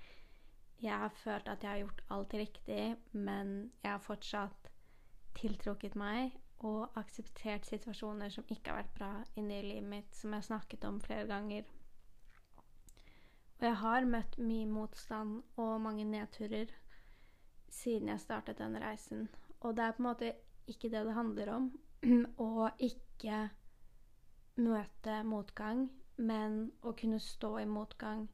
Jeg 0.81 0.97
har 0.99 1.13
følt 1.23 1.47
at 1.47 1.63
jeg 1.63 1.71
har 1.71 1.83
gjort 1.83 2.01
alt 2.11 2.33
riktig, 2.33 2.95
men 3.11 3.71
jeg 3.83 3.91
har 3.91 4.03
fortsatt 4.03 4.69
tiltrukket 5.35 5.95
meg 5.99 6.35
og 6.65 6.97
akseptert 6.99 7.67
situasjoner 7.67 8.31
som 8.31 8.45
ikke 8.49 8.71
har 8.71 8.83
vært 8.83 8.95
bra 8.97 9.09
inni 9.39 9.61
livet 9.63 9.89
mitt, 9.89 10.15
som 10.15 10.31
jeg 10.31 10.43
har 10.43 10.49
snakket 10.49 10.85
om 10.87 11.01
flere 11.03 11.27
ganger. 11.29 11.65
Og 13.55 13.67
jeg 13.67 13.75
har 13.81 14.07
møtt 14.09 14.37
mye 14.37 14.67
motstand 14.67 15.41
og 15.61 15.81
mange 15.81 16.05
nedturer 16.07 16.71
siden 17.71 18.11
jeg 18.11 18.23
startet 18.23 18.59
denne 18.59 18.81
reisen. 18.83 19.27
Og 19.61 19.75
det 19.75 19.83
er 19.83 19.95
på 19.95 20.03
en 20.03 20.09
måte 20.09 20.33
ikke 20.67 20.89
det 20.91 21.05
det 21.07 21.15
handler 21.15 21.51
om 21.55 21.69
å 22.47 22.69
ikke 22.79 23.45
møte 24.61 25.21
motgang, 25.27 25.87
men 26.17 26.71
å 26.81 26.93
kunne 26.97 27.19
stå 27.19 27.59
i 27.59 27.65
motgang 27.69 28.27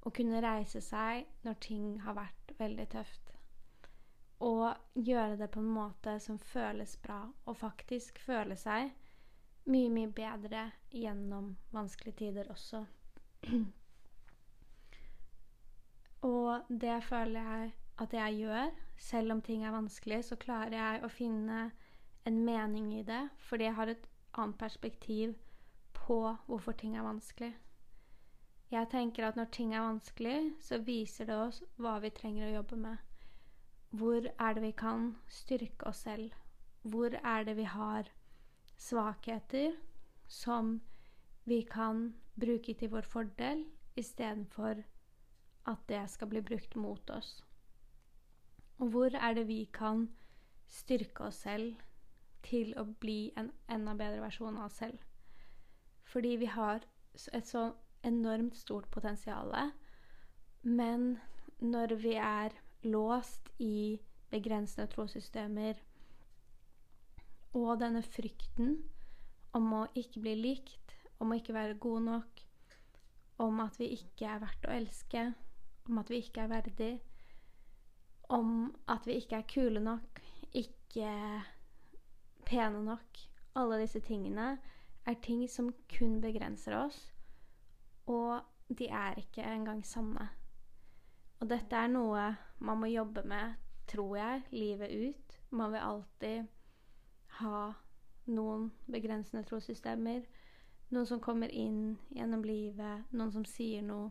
Å 0.00 0.10
kunne 0.16 0.40
reise 0.40 0.80
seg 0.80 1.26
når 1.44 1.58
ting 1.60 1.88
har 2.00 2.16
vært 2.16 2.52
veldig 2.56 2.86
tøft. 2.94 3.34
Og 4.40 4.70
gjøre 4.96 5.36
det 5.36 5.50
på 5.52 5.60
en 5.60 5.74
måte 5.74 6.14
som 6.24 6.38
føles 6.40 6.94
bra, 7.04 7.18
og 7.44 7.58
faktisk 7.60 8.18
føle 8.24 8.56
seg 8.56 8.94
mye, 9.68 9.90
mye 9.92 10.08
bedre 10.16 10.62
gjennom 10.96 11.50
vanskelige 11.76 12.16
tider 12.22 12.48
også. 12.48 12.80
og 16.32 16.72
det 16.72 16.96
føler 17.04 17.52
jeg 17.52 17.74
at 18.00 18.16
jeg 18.16 18.40
gjør. 18.46 18.72
Selv 18.96 19.36
om 19.36 19.44
ting 19.44 19.64
er 19.64 19.76
vanskelig, 19.76 20.24
så 20.24 20.40
klarer 20.40 20.78
jeg 20.78 21.04
å 21.04 21.12
finne 21.12 21.66
en 22.24 22.40
mening 22.44 22.94
i 22.96 23.04
det, 23.04 23.26
fordi 23.48 23.68
jeg 23.68 23.76
har 23.76 23.92
et 23.92 24.08
annet 24.40 24.58
perspektiv 24.60 25.36
på 26.10 26.36
hvorfor 26.46 26.74
ting 26.74 26.96
er 26.98 27.06
vanskelig. 27.06 27.52
Jeg 28.70 28.86
tenker 28.90 29.28
at 29.28 29.36
når 29.38 29.50
ting 29.54 29.74
er 29.74 29.84
vanskelig, 29.84 30.38
så 30.58 30.80
viser 30.82 31.28
det 31.28 31.36
oss 31.38 31.60
hva 31.78 31.98
vi 32.02 32.10
trenger 32.14 32.48
å 32.48 32.54
jobbe 32.56 32.78
med. 32.82 32.96
Hvor 33.94 34.26
er 34.26 34.56
det 34.56 34.62
vi 34.64 34.70
kan 34.78 35.04
styrke 35.30 35.86
oss 35.86 36.02
selv? 36.06 36.32
Hvor 36.82 37.14
er 37.14 37.44
det 37.46 37.54
vi 37.58 37.66
har 37.66 38.10
svakheter 38.78 39.76
som 40.26 40.80
vi 41.46 41.60
kan 41.70 42.08
bruke 42.34 42.74
til 42.74 42.90
vår 42.90 43.06
fordel, 43.06 43.62
istedenfor 43.94 44.82
at 45.70 45.84
det 45.86 46.02
skal 46.10 46.30
bli 46.32 46.42
brukt 46.42 46.74
mot 46.74 47.10
oss? 47.14 47.36
Og 48.78 48.90
hvor 48.96 49.14
er 49.14 49.38
det 49.38 49.46
vi 49.46 49.60
kan 49.74 50.08
styrke 50.66 51.30
oss 51.30 51.44
selv 51.46 51.78
til 52.42 52.74
å 52.78 52.86
bli 52.98 53.32
en 53.38 53.52
enda 53.70 53.94
bedre 53.94 54.24
versjon 54.26 54.58
av 54.58 54.66
oss 54.70 54.82
selv? 54.82 54.98
Fordi 56.10 56.34
vi 56.40 56.48
har 56.50 56.82
et 57.34 57.46
så 57.46 57.70
enormt 58.04 58.56
stort 58.56 58.88
potensial. 58.90 59.52
Men 60.62 61.18
når 61.60 61.94
vi 62.02 62.14
er 62.14 62.56
låst 62.82 63.50
i 63.58 64.00
begrensende 64.30 64.88
trossystemer 64.90 65.78
og 67.54 67.80
denne 67.80 68.02
frykten 68.06 68.76
om 69.56 69.72
å 69.74 69.84
ikke 69.98 70.22
bli 70.22 70.34
likt, 70.38 70.94
om 71.20 71.32
å 71.32 71.38
ikke 71.38 71.54
være 71.56 71.78
god 71.82 72.02
nok, 72.06 72.42
om 73.42 73.60
at 73.64 73.78
vi 73.80 73.90
ikke 73.96 74.28
er 74.28 74.42
verdt 74.42 74.68
å 74.68 74.74
elske, 74.74 75.24
om 75.88 75.98
at 75.98 76.10
vi 76.12 76.20
ikke 76.22 76.44
er 76.44 76.52
verdig, 76.52 76.90
om 78.30 78.70
at 78.88 79.06
vi 79.08 79.18
ikke 79.18 79.40
er 79.40 79.48
kule 79.50 79.82
nok, 79.82 80.20
ikke 80.54 81.10
pene 82.46 82.82
nok 82.82 83.18
Alle 83.58 83.80
disse 83.80 83.98
tingene 84.06 84.52
er 85.10 85.20
ting 85.22 85.42
som 85.50 85.72
kun 85.90 86.20
begrenser 86.22 86.76
oss, 86.78 86.98
og 88.06 88.40
de 88.78 88.88
er 88.88 89.18
ikke 89.18 89.42
engang 89.42 89.82
sanne. 89.86 90.28
Og 91.40 91.48
dette 91.50 91.76
er 91.76 91.90
noe 91.90 92.24
man 92.60 92.80
må 92.80 92.90
jobbe 92.90 93.22
med, 93.24 93.54
tror 93.88 94.16
jeg, 94.16 94.42
livet 94.50 94.90
ut. 94.90 95.38
Man 95.50 95.72
vil 95.72 95.78
alltid 95.78 96.44
ha 97.40 97.72
noen 98.30 98.70
begrensende 98.92 99.42
trossystemer. 99.48 100.22
Noen 100.90 101.06
som 101.06 101.22
kommer 101.22 101.48
inn 101.48 101.98
gjennom 102.14 102.44
livet, 102.44 103.06
noen 103.10 103.32
som 103.32 103.46
sier 103.48 103.82
noe. 103.82 104.10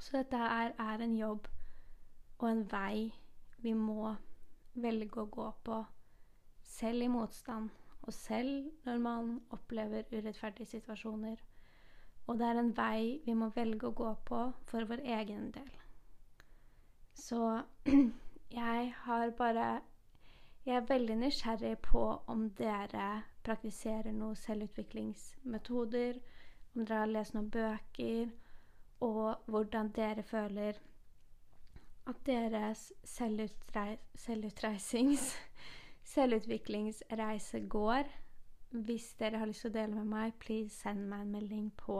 Så 0.00 0.16
dette 0.16 0.36
her 0.36 0.74
er 0.80 1.04
en 1.04 1.16
jobb 1.16 1.46
og 2.38 2.48
en 2.48 2.64
vei 2.72 3.12
vi 3.62 3.74
må 3.78 4.16
velge 4.74 5.22
å 5.22 5.30
gå 5.30 5.46
på, 5.62 5.76
selv 6.66 7.04
i 7.04 7.10
motstand, 7.12 7.70
og 8.02 8.12
selv 8.14 8.70
når 8.84 8.98
man 8.98 9.42
opplever 9.50 10.02
urettferdige 10.12 10.66
situasjoner. 10.66 11.36
Og 12.26 12.38
det 12.38 12.46
er 12.46 12.58
en 12.60 12.76
vei 12.76 13.20
vi 13.26 13.34
må 13.34 13.48
velge 13.54 13.86
å 13.88 13.96
gå 14.00 14.10
på 14.28 14.40
for 14.70 14.88
vår 14.90 15.02
egen 15.18 15.50
del. 15.54 15.70
Så 17.14 17.62
jeg 18.62 18.94
har 19.06 19.30
bare 19.30 19.80
Jeg 20.64 20.76
er 20.76 20.84
veldig 20.88 21.16
nysgjerrig 21.18 21.78
på 21.82 22.02
om 22.30 22.50
dere 22.58 23.22
praktiserer 23.44 24.12
noen 24.14 24.36
selvutviklingsmetoder, 24.38 26.20
om 26.74 26.84
dere 26.86 26.98
har 27.00 27.10
lest 27.10 27.34
noen 27.34 27.48
bøker, 27.50 28.30
og 29.02 29.34
hvordan 29.50 29.90
dere 29.96 30.22
føler 30.22 30.78
at 32.06 32.16
deres 32.26 32.92
selvutreisings 34.14 35.34
selvutviklingsreise 36.14 37.60
går. 37.68 38.10
Hvis 38.70 39.14
dere 39.20 39.38
har 39.38 39.46
lyst 39.46 39.66
til 39.66 39.72
å 39.72 39.76
dele 39.76 39.94
med 39.94 40.08
meg, 40.08 40.36
please 40.40 40.74
send 40.74 41.08
meg 41.08 41.26
en 41.26 41.32
melding 41.32 41.70
på 41.76 41.98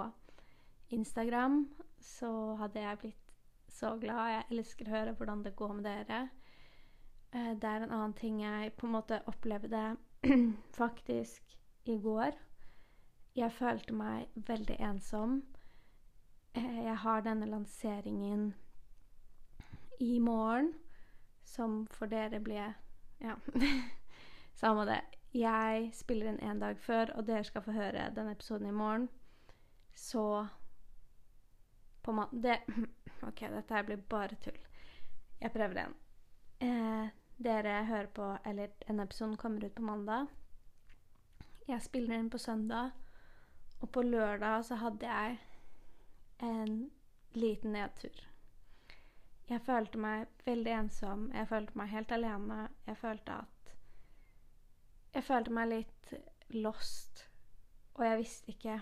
Instagram. 0.93 1.67
Så 2.01 2.31
hadde 2.61 2.81
jeg 2.81 2.99
blitt 2.99 3.35
så 3.69 3.97
glad. 4.01 4.31
Jeg 4.33 4.47
elsker 4.51 4.89
å 4.89 4.95
høre 4.97 5.17
hvordan 5.17 5.45
det 5.45 5.57
går 5.57 5.75
med 5.79 5.85
dere. 5.89 6.23
Eh, 7.33 7.53
det 7.61 7.69
er 7.69 7.85
en 7.85 7.93
annen 7.93 8.17
ting 8.17 8.41
jeg 8.43 8.73
på 8.77 8.87
en 8.87 8.97
måte 8.97 9.23
opplevde 9.27 9.97
faktisk 10.81 11.57
i 11.85 11.99
går. 12.01 12.37
Jeg 13.37 13.53
følte 13.53 13.95
meg 13.97 14.29
veldig 14.37 14.77
ensom. 14.81 15.43
Eh, 16.55 16.85
jeg 16.85 16.97
har 16.97 17.25
denne 17.25 17.49
lanseringen 17.49 18.55
i 20.01 20.19
morgen, 20.19 20.75
som 21.45 21.87
for 21.87 22.07
dere 22.07 22.41
blir 22.41 22.75
ja. 23.21 23.35
Samme 24.55 24.85
det. 24.89 25.01
Jeg 25.33 25.91
spiller 25.97 26.29
inn 26.29 26.41
en 26.45 26.61
dag 26.61 26.79
før, 26.79 27.15
og 27.17 27.27
dere 27.27 27.45
skal 27.45 27.65
få 27.65 27.73
høre 27.73 28.11
denne 28.17 28.35
episoden 28.37 28.69
i 28.69 28.75
morgen. 28.77 29.09
Så 29.95 30.47
på 32.03 32.13
mandag 32.13 32.67
OK, 33.29 33.41
dette 33.41 33.75
her 33.75 33.87
blir 33.89 34.03
bare 34.09 34.37
tull. 34.45 34.59
Jeg 35.41 35.53
prøver 35.53 35.79
igjen. 35.79 35.95
Eh, 36.63 37.09
dere 37.43 37.85
hører 37.85 38.07
på 38.07 38.37
Eller 38.45 38.69
en 38.89 39.01
episode 39.01 39.37
kommer 39.37 39.65
ut 39.65 39.75
på 39.75 39.83
mandag. 39.83 40.27
Jeg 41.69 41.83
spiller 41.83 42.19
inn 42.19 42.31
på 42.31 42.39
søndag, 42.39 42.91
og 43.81 43.91
på 43.91 44.03
lørdag 44.03 44.65
så 44.65 44.75
hadde 44.75 45.07
jeg 45.07 45.39
en 46.43 46.91
liten 47.35 47.73
nedtur. 47.73 48.21
Jeg 49.49 49.63
følte 49.63 49.99
meg 49.99 50.27
veldig 50.47 50.73
ensom. 50.73 51.31
Jeg 51.35 51.49
følte 51.49 51.79
meg 51.79 51.89
helt 51.89 52.13
alene. 52.13 52.69
Jeg 52.87 52.97
følte 52.97 53.33
at 53.33 53.62
Jeg 55.13 55.25
følte 55.25 55.53
meg 55.53 55.69
litt 55.69 56.13
lost, 56.57 57.27
og 57.95 58.05
jeg 58.07 58.19
visste 58.23 58.53
ikke 58.55 58.79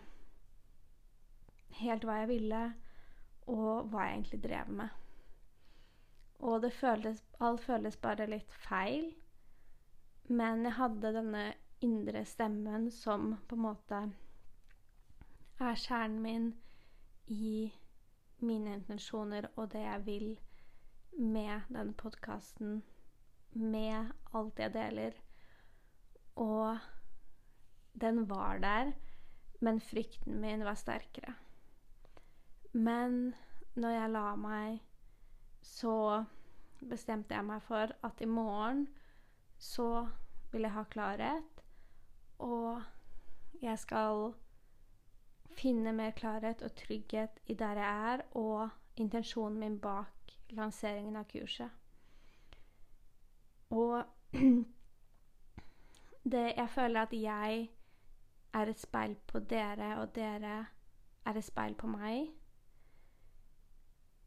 helt 1.81 2.05
hva 2.07 2.21
jeg 2.21 2.31
ville, 2.31 2.61
og 3.51 3.91
hva 3.91 4.07
jeg 4.07 4.19
egentlig 4.19 4.43
drev 4.45 4.71
med. 4.81 5.01
Og 6.41 6.63
det 6.63 6.73
føltes 6.73 7.25
Alt 7.41 7.65
føltes 7.65 7.97
bare 7.97 8.29
litt 8.31 8.53
feil. 8.53 9.11
Men 10.29 10.65
jeg 10.65 10.77
hadde 10.77 11.13
denne 11.17 11.45
indre 11.83 12.25
stemmen 12.25 12.91
som 12.95 13.35
på 13.49 13.57
en 13.57 13.65
måte 13.65 14.01
er 15.61 15.81
kjernen 15.83 16.21
min 16.23 16.47
i 17.27 17.73
mine 18.41 18.77
intensjoner 18.79 19.49
og 19.57 19.73
det 19.73 19.83
jeg 19.83 20.07
vil 20.07 20.29
med 21.19 21.67
denne 21.69 21.93
podkasten, 21.99 22.83
med 23.53 24.13
alt 24.33 24.59
jeg 24.63 24.73
deler. 24.75 25.19
Og 26.37 26.79
den 28.01 28.29
var 28.31 28.59
der, 28.59 28.93
men 29.61 29.81
frykten 29.81 30.41
min 30.41 30.65
var 30.65 30.75
sterkere. 30.75 31.35
Men 32.73 33.35
når 33.75 33.91
jeg 33.91 34.11
la 34.11 34.27
meg, 34.37 34.79
så 35.63 36.25
bestemte 36.81 37.35
jeg 37.35 37.45
meg 37.45 37.63
for 37.63 37.93
at 38.07 38.21
i 38.21 38.29
morgen 38.29 38.87
så 39.61 40.07
vil 40.53 40.65
jeg 40.65 40.73
ha 40.73 40.85
klarhet, 40.91 41.65
og 42.39 42.81
jeg 43.63 43.79
skal 43.79 44.33
finne 45.59 45.93
mer 45.93 46.15
klarhet 46.17 46.63
og 46.63 46.75
trygghet 46.79 47.41
i 47.47 47.55
der 47.55 47.83
jeg 47.83 48.13
er, 48.13 48.25
og 48.31 48.69
intensjonen 48.97 49.59
min 49.61 49.79
bak 49.81 50.35
lanseringen 50.57 51.17
av 51.17 51.29
kurset. 51.31 51.71
Og 53.71 54.03
det 56.25 56.55
Jeg 56.57 56.69
føler 56.71 57.03
at 57.03 57.13
jeg 57.13 57.71
er 58.53 58.67
et 58.67 58.81
speil 58.81 59.17
på 59.27 59.39
dere, 59.39 60.01
og 60.01 60.15
dere 60.15 60.67
er 61.27 61.37
et 61.37 61.45
speil 61.45 61.75
på 61.75 61.87
meg. 61.87 62.31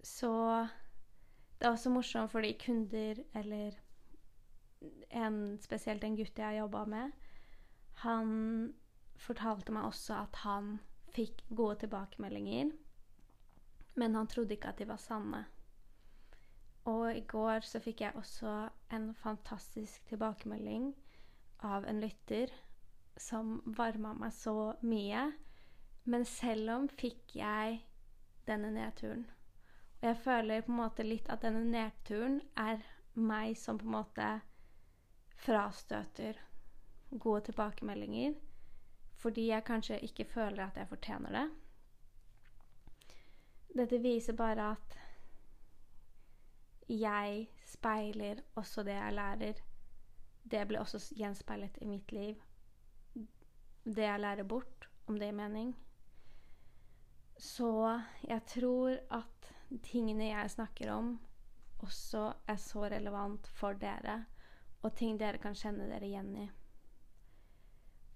Så 0.03 0.31
det 1.59 1.67
er 1.67 1.71
også 1.71 1.89
morsomt 1.89 2.31
fordi 2.31 2.57
kunder 2.65 3.23
eller 3.35 3.71
en, 5.09 5.57
spesielt 5.61 6.03
en 6.03 6.15
gutt 6.17 6.39
jeg 6.39 6.45
har 6.45 6.57
jobba 6.57 6.85
med, 6.85 7.11
han 8.03 8.73
fortalte 9.15 9.71
meg 9.71 9.85
også 9.87 10.17
at 10.25 10.35
han 10.43 10.79
fikk 11.13 11.45
gode 11.55 11.77
tilbakemeldinger, 11.83 12.71
men 13.95 14.15
han 14.15 14.27
trodde 14.27 14.57
ikke 14.57 14.73
at 14.73 14.81
de 14.81 14.87
var 14.89 14.99
sanne. 14.99 15.45
Og 16.89 17.15
i 17.15 17.21
går 17.21 17.63
så 17.63 17.79
fikk 17.79 18.01
jeg 18.01 18.15
også 18.19 18.53
en 18.91 19.13
fantastisk 19.15 20.03
tilbakemelding 20.09 20.91
av 21.63 21.85
en 21.87 21.99
lytter 22.03 22.51
som 23.17 23.61
varma 23.65 24.13
meg 24.17 24.33
så 24.33 24.73
mye. 24.81 25.31
Men 26.03 26.25
selv 26.27 26.71
om 26.73 26.87
fikk 26.91 27.35
jeg 27.39 27.79
denne 28.47 28.71
nedturen. 28.75 29.25
Og 30.01 30.09
jeg 30.09 30.19
føler 30.25 30.65
på 30.65 30.73
en 30.73 30.81
måte 30.81 31.05
litt 31.07 31.29
at 31.31 31.45
denne 31.45 31.63
nedturen 31.63 32.41
er 32.59 32.83
meg 33.15 33.55
som 33.59 33.79
på 33.79 33.87
en 33.87 33.95
måte 33.95 34.29
frastøter 35.45 36.39
gode 37.11 37.45
tilbakemeldinger. 37.49 38.35
Fordi 39.23 39.47
jeg 39.47 39.63
kanskje 39.63 40.01
ikke 40.03 40.27
føler 40.27 40.65
at 40.65 40.77
jeg 40.79 40.89
fortjener 40.89 41.37
det. 41.37 41.45
Dette 43.73 44.01
viser 44.03 44.35
bare 44.37 44.73
at 44.75 44.97
jeg 46.91 47.47
speiler 47.65 48.43
også 48.59 48.83
det 48.83 48.97
jeg 48.97 49.13
lærer. 49.13 49.61
Det 50.43 50.65
blir 50.67 50.81
også 50.81 50.99
gjenspeilet 51.17 51.77
i 51.81 51.87
mitt 51.87 52.11
liv. 52.11 52.41
Det 53.83 54.05
jeg 54.05 54.19
lærer 54.19 54.47
bort, 54.47 54.89
om 55.07 55.17
det 55.19 55.29
gir 55.29 55.37
mening. 55.37 55.73
Så 57.37 57.99
jeg 58.23 58.43
tror 58.47 58.97
at 59.11 59.53
tingene 59.83 60.29
jeg 60.29 60.51
snakker 60.51 60.91
om, 60.93 61.15
også 61.83 62.29
er 62.47 62.59
så 62.61 62.85
relevant 62.91 63.47
for 63.47 63.75
dere, 63.79 64.23
og 64.83 64.93
ting 64.95 65.17
dere 65.19 65.41
kan 65.41 65.55
kjenne 65.57 65.87
dere 65.89 66.07
igjen 66.07 66.35
i. 66.45 66.45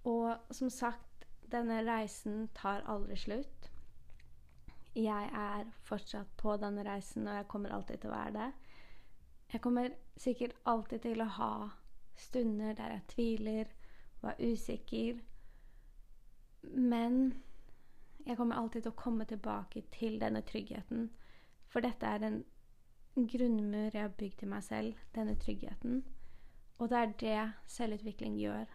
Og 0.08 0.54
som 0.56 0.70
sagt, 0.72 1.26
denne 1.52 1.82
reisen 1.88 2.48
tar 2.56 2.86
aldri 2.88 3.18
slutt. 3.20 3.72
Jeg 4.98 5.30
er 5.30 5.68
fortsatt 5.86 6.30
på 6.40 6.56
denne 6.62 6.84
reisen, 6.88 7.28
og 7.28 7.36
jeg 7.36 7.48
kommer 7.52 7.76
alltid 7.76 8.02
til 8.02 8.12
å 8.12 8.16
være 8.16 8.34
det. 8.38 8.48
Jeg 9.54 9.64
kommer 9.64 9.94
sikkert 10.20 10.56
alltid 10.68 11.04
til 11.06 11.24
å 11.24 11.30
ha 11.38 11.52
stunder 12.18 12.74
der 12.74 12.92
jeg 12.92 13.08
tviler 13.08 13.66
er 14.24 14.52
usikker. 14.52 15.20
Men 16.62 17.44
jeg 18.26 18.38
kommer 18.38 18.56
alltid 18.56 18.82
til 18.82 18.92
å 18.92 19.00
komme 19.00 19.26
tilbake 19.26 19.84
til 19.92 20.20
denne 20.20 20.42
tryggheten. 20.42 21.10
For 21.68 21.84
dette 21.84 22.06
er 22.06 22.26
en 22.28 22.44
grunnmur 23.16 23.94
jeg 23.94 24.02
har 24.02 24.16
bygd 24.20 24.44
i 24.44 24.50
meg 24.52 24.64
selv, 24.64 24.98
denne 25.16 25.38
tryggheten. 25.40 26.04
Og 26.78 26.90
det 26.90 26.98
er 26.98 27.14
det 27.20 27.52
selvutvikling 27.72 28.36
gjør. 28.38 28.66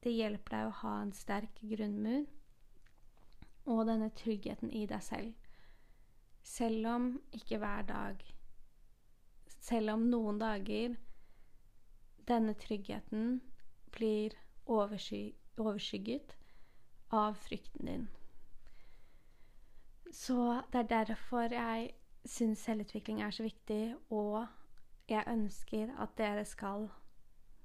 Det 0.00 0.12
hjelper 0.14 0.56
deg 0.56 0.68
å 0.68 0.78
ha 0.80 0.94
en 1.02 1.12
sterk 1.12 1.60
grunnmur 1.60 2.24
og 3.70 3.86
denne 3.86 4.08
tryggheten 4.16 4.70
i 4.72 4.86
deg 4.88 5.02
selv. 5.04 5.34
Selv 6.42 6.86
om 6.88 7.10
ikke 7.36 7.58
hver 7.60 7.82
dag 7.88 8.22
Selv 9.60 9.92
om 9.92 10.06
noen 10.08 10.38
dager 10.40 10.94
denne 12.30 12.54
tryggheten 12.54 13.40
blir 13.96 14.36
oversky 14.66 15.32
overskygget 15.60 16.36
av 17.10 17.34
frykten 17.34 17.86
din. 17.86 18.08
Så 20.12 20.62
det 20.72 20.78
er 20.78 20.92
derfor 21.04 21.52
jeg 21.52 21.90
syns 22.24 22.58
selvutvikling 22.58 23.22
er 23.22 23.30
så 23.30 23.42
viktig, 23.42 23.94
og 24.10 24.46
jeg 25.08 25.24
ønsker 25.26 25.92
at 26.02 26.16
dere 26.18 26.44
skal 26.44 26.88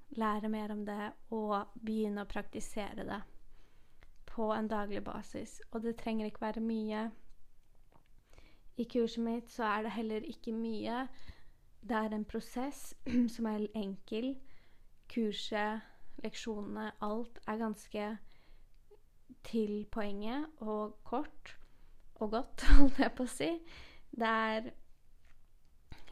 lære 0.10 0.50
mer 0.50 0.72
om 0.72 0.86
det 0.86 1.12
og 1.30 1.68
begynne 1.86 2.26
å 2.26 2.30
praktisere 2.30 3.06
det 3.08 3.22
på 4.30 4.50
en 4.54 4.68
daglig 4.68 5.04
basis. 5.04 5.62
Og 5.72 5.84
det 5.84 5.98
trenger 5.98 6.26
ikke 6.26 6.42
være 6.42 6.62
mye. 6.62 7.10
I 8.78 8.84
kurset 8.84 9.24
mitt 9.24 9.52
så 9.52 9.64
er 9.64 9.84
det 9.84 9.92
heller 9.96 10.28
ikke 10.28 10.54
mye. 10.54 11.08
Det 11.82 11.98
er 11.98 12.16
en 12.16 12.26
prosess 12.26 12.94
som 13.36 13.46
er 13.46 13.68
enkel. 13.76 14.36
Kurset, 15.12 15.82
leksjonene, 16.24 16.92
alt 17.02 17.40
er 17.48 17.62
ganske 17.62 18.08
til 19.46 19.86
poenget 19.92 20.48
og 20.58 20.98
kort 21.04 21.58
og 22.16 22.32
godt, 22.32 22.62
holdt 22.80 23.00
jeg 23.00 23.14
på 23.16 23.28
å 23.28 23.32
si. 23.32 23.52
Det 24.16 24.32
er 24.32 24.72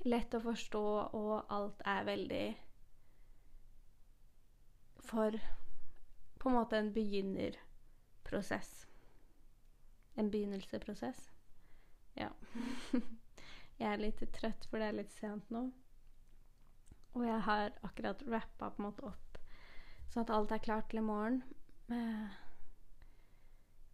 lett 0.04 0.36
å 0.36 0.42
forstå, 0.44 0.84
og 1.16 1.54
alt 1.54 1.84
er 1.88 2.08
veldig 2.08 2.46
For 5.04 5.36
på 6.40 6.50
en 6.50 6.56
måte 6.56 6.80
en 6.80 6.94
begynnerprosess. 6.96 8.72
En 10.16 10.32
begynnelseprosess. 10.32 11.30
Ja. 12.16 12.30
jeg 13.80 13.88
er 13.90 14.02
litt 14.02 14.24
trøtt, 14.36 14.68
for 14.70 14.80
det 14.80 14.90
er 14.90 14.98
litt 15.02 15.12
sent 15.16 15.52
nå. 15.52 15.66
Og 17.14 17.26
jeg 17.28 17.42
har 17.46 17.76
akkurat 17.86 18.24
rappa 18.28 18.72
på 18.74 18.82
en 18.82 18.88
måte 18.88 19.06
opp, 19.06 19.38
sånn 20.10 20.26
at 20.26 20.34
alt 20.34 20.54
er 20.56 20.64
klart 20.66 20.90
til 20.90 21.02
i 21.04 21.06
morgen. 21.06 21.44
Eh, 21.94 22.40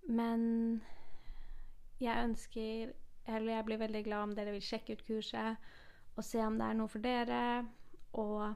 men 0.10 0.42
jeg 2.00 2.24
ønsker 2.24 2.94
Eller 3.30 3.54
jeg 3.54 3.66
blir 3.66 3.78
veldig 3.78 4.04
glad 4.06 4.24
om 4.24 4.32
dere 4.34 4.56
vil 4.56 4.64
sjekke 4.66 4.96
ut 4.96 5.04
kurset 5.06 5.68
og 6.18 6.24
se 6.26 6.40
om 6.42 6.56
det 6.58 6.66
er 6.66 6.78
noe 6.80 6.90
for 6.90 7.04
dere. 7.04 7.42
Og 8.18 8.56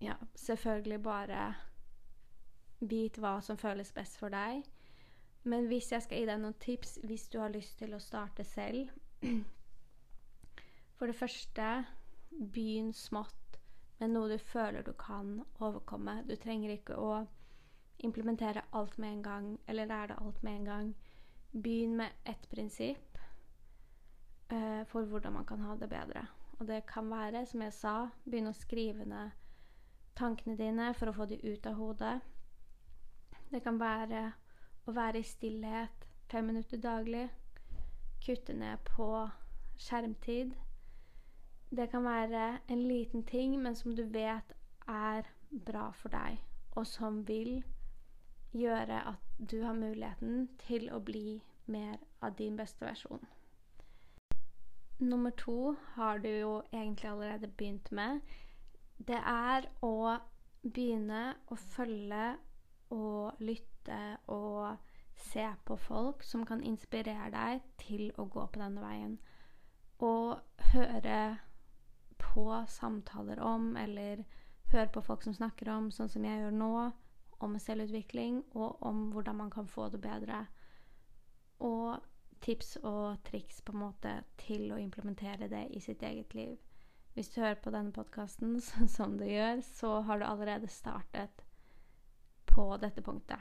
ja, 0.00 0.14
selvfølgelig 0.38 1.00
bare 1.02 1.40
vit 2.80 3.18
hva 3.18 3.40
som 3.42 3.58
føles 3.58 3.90
best 3.96 4.20
for 4.20 4.30
deg. 4.30 4.62
Men 5.42 5.66
hvis 5.70 5.90
jeg 5.92 6.04
skal 6.04 6.22
gi 6.22 6.28
deg 6.28 6.40
noen 6.42 6.56
tips 6.62 6.98
hvis 7.06 7.26
du 7.32 7.40
har 7.42 7.52
lyst 7.54 7.78
til 7.80 7.94
å 7.94 8.02
starte 8.02 8.44
selv 8.44 8.90
For 10.96 11.10
det 11.10 11.18
første, 11.18 11.66
begynn 12.54 12.92
smått 12.96 13.36
med 13.98 14.12
noe 14.12 14.28
du 14.28 14.38
føler 14.38 14.82
du 14.84 14.92
kan 14.92 15.40
overkomme. 15.60 16.22
Du 16.28 16.34
trenger 16.36 16.74
ikke 16.74 16.96
å 17.00 17.26
implementere 18.04 18.64
alt 18.76 18.98
med 18.98 19.12
en 19.12 19.22
gang, 19.22 19.46
eller 19.66 19.88
lære 19.88 20.12
det 20.12 20.18
alt 20.20 20.42
med 20.42 20.56
en 20.56 20.64
gang. 20.70 20.90
Begynn 21.52 21.96
med 21.96 22.12
ett 22.24 22.48
prinsipp 22.50 23.18
uh, 24.52 24.84
for 24.90 25.08
hvordan 25.08 25.32
man 25.32 25.46
kan 25.48 25.64
ha 25.64 25.76
det 25.80 25.88
bedre. 25.88 26.26
Og 26.58 26.66
det 26.68 26.86
kan 26.86 27.10
være, 27.10 27.46
som 27.46 27.62
jeg 27.62 27.72
sa, 27.72 27.96
begynne 28.24 28.52
å 28.52 28.60
skrive 28.60 29.04
ned 29.08 29.30
tankene 30.16 30.56
dine 30.56 30.92
for 30.96 31.10
å 31.10 31.16
få 31.16 31.26
dem 31.28 31.44
ut 31.44 31.66
av 31.68 31.76
hodet. 31.76 32.14
Det 33.52 33.60
kan 33.64 33.80
være 33.80 34.22
å 34.88 34.94
være 34.96 35.20
i 35.20 35.26
stillhet 35.28 36.06
fem 36.30 36.48
minutter 36.48 36.80
daglig. 36.80 37.28
Kutte 38.24 38.56
ned 38.56 38.80
på 38.88 39.08
skjermtid. 39.78 40.54
Det 41.70 41.90
kan 41.90 42.04
være 42.04 42.58
en 42.68 42.82
liten 42.88 43.24
ting, 43.24 43.62
men 43.62 43.76
som 43.76 43.96
du 43.96 44.02
vet 44.02 44.52
er 44.88 45.22
bra 45.66 45.90
for 45.90 46.08
deg, 46.08 46.38
og 46.76 46.86
som 46.86 47.28
vil 47.28 47.64
gjøre 48.52 49.00
at 49.08 49.50
du 49.50 49.62
har 49.62 49.74
muligheten 49.74 50.48
til 50.66 50.88
å 50.94 51.00
bli 51.00 51.42
mer 51.66 51.98
av 52.22 52.36
din 52.38 52.56
beste 52.56 52.86
versjon. 52.86 53.24
Nummer 54.98 55.30
to 55.30 55.74
har 55.94 56.18
du 56.18 56.28
jo 56.28 56.62
egentlig 56.72 57.10
allerede 57.10 57.48
begynt 57.48 57.92
med. 57.92 58.20
Det 58.98 59.18
er 59.18 59.66
å 59.84 60.16
begynne 60.62 61.34
å 61.52 61.56
følge 61.56 62.36
og 62.90 63.42
lytte 63.42 64.16
og 64.32 64.76
se 65.16 65.44
på 65.64 65.76
folk 65.76 66.22
som 66.22 66.46
kan 66.46 66.62
inspirere 66.62 67.28
deg 67.34 67.66
til 67.82 68.08
å 68.16 68.24
gå 68.24 68.46
på 68.46 68.60
denne 68.62 68.80
veien. 68.80 69.18
Og 69.98 70.38
høre 70.72 71.18
på 72.18 72.48
samtaler 72.68 73.40
om, 73.40 73.76
eller 73.76 74.24
høre 74.72 74.88
på 74.92 75.02
folk 75.04 75.22
som 75.22 75.34
snakker 75.36 75.70
om, 75.72 75.90
sånn 75.94 76.10
som 76.10 76.24
jeg 76.26 76.42
gjør 76.42 76.54
nå, 76.56 76.72
om 77.44 77.56
selvutvikling 77.60 78.40
og 78.56 78.82
om 78.86 79.10
hvordan 79.12 79.36
man 79.42 79.50
kan 79.52 79.68
få 79.68 79.88
det 79.92 80.00
bedre. 80.04 80.46
Og 81.64 81.98
tips 82.44 82.76
og 82.84 83.18
triks 83.26 83.60
på 83.64 83.74
en 83.74 83.82
måte 83.82 84.12
til 84.40 84.70
å 84.72 84.80
implementere 84.80 85.48
det 85.52 85.66
i 85.76 85.82
sitt 85.84 86.02
eget 86.04 86.34
liv. 86.36 86.56
Hvis 87.16 87.30
du 87.32 87.40
hører 87.40 87.60
på 87.64 87.72
denne 87.72 87.94
podkasten 87.96 88.58
som 88.96 89.16
du 89.16 89.24
gjør, 89.24 89.62
så 89.64 90.00
har 90.08 90.20
du 90.20 90.26
allerede 90.28 90.68
startet 90.72 91.44
på 92.46 92.68
dette 92.80 93.04
punktet. 93.04 93.40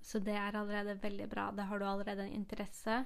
Så 0.00 0.20
det 0.22 0.36
er 0.38 0.56
allerede 0.56 1.00
veldig 1.02 1.26
bra. 1.28 1.50
Da 1.52 1.66
har 1.68 1.78
du 1.78 1.84
allerede 1.84 2.24
en 2.24 2.38
interesse 2.40 3.02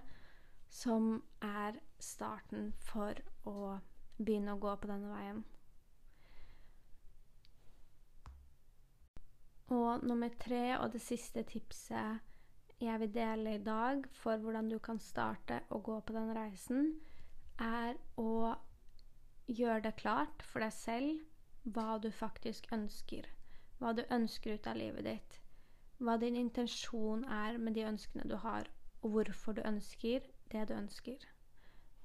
som 0.73 1.17
er 1.43 1.79
starten 1.99 2.71
for 2.81 3.19
å 3.49 3.79
begynne 4.25 4.55
å 4.55 4.61
gå 4.63 4.75
på 4.81 4.91
denne 4.91 5.11
veien. 5.13 5.43
Og 9.73 10.05
nummer 10.05 10.29
tre, 10.41 10.77
og 10.79 10.93
det 10.93 11.01
siste 11.01 11.43
tipset 11.49 12.83
jeg 12.83 12.99
vil 13.01 13.13
dele 13.15 13.55
i 13.55 13.63
dag 13.63 14.05
for 14.19 14.37
hvordan 14.43 14.69
du 14.69 14.79
kan 14.83 14.99
starte 15.01 15.61
å 15.71 15.79
gå 15.87 16.01
på 16.01 16.17
den 16.17 16.33
reisen, 16.37 16.89
er 17.63 17.95
å 18.19 18.57
gjøre 19.47 19.85
det 19.87 19.95
klart 20.01 20.43
for 20.43 20.65
deg 20.65 20.75
selv 20.75 21.73
hva 21.77 21.99
du 22.03 22.11
faktisk 22.11 22.67
ønsker. 22.75 23.29
Hva 23.79 23.95
du 23.95 24.03
ønsker 24.11 24.59
ut 24.59 24.67
av 24.67 24.79
livet 24.79 25.07
ditt. 25.07 25.39
Hva 26.03 26.19
din 26.19 26.37
intensjon 26.37 27.25
er 27.25 27.59
med 27.59 27.79
de 27.79 27.87
ønskene 27.87 28.27
du 28.29 28.37
har, 28.43 28.67
og 29.03 29.15
hvorfor 29.15 29.57
du 29.57 29.63
ønsker 29.63 30.27
det 30.51 30.67
du 30.69 30.75
ønsker. 30.75 31.32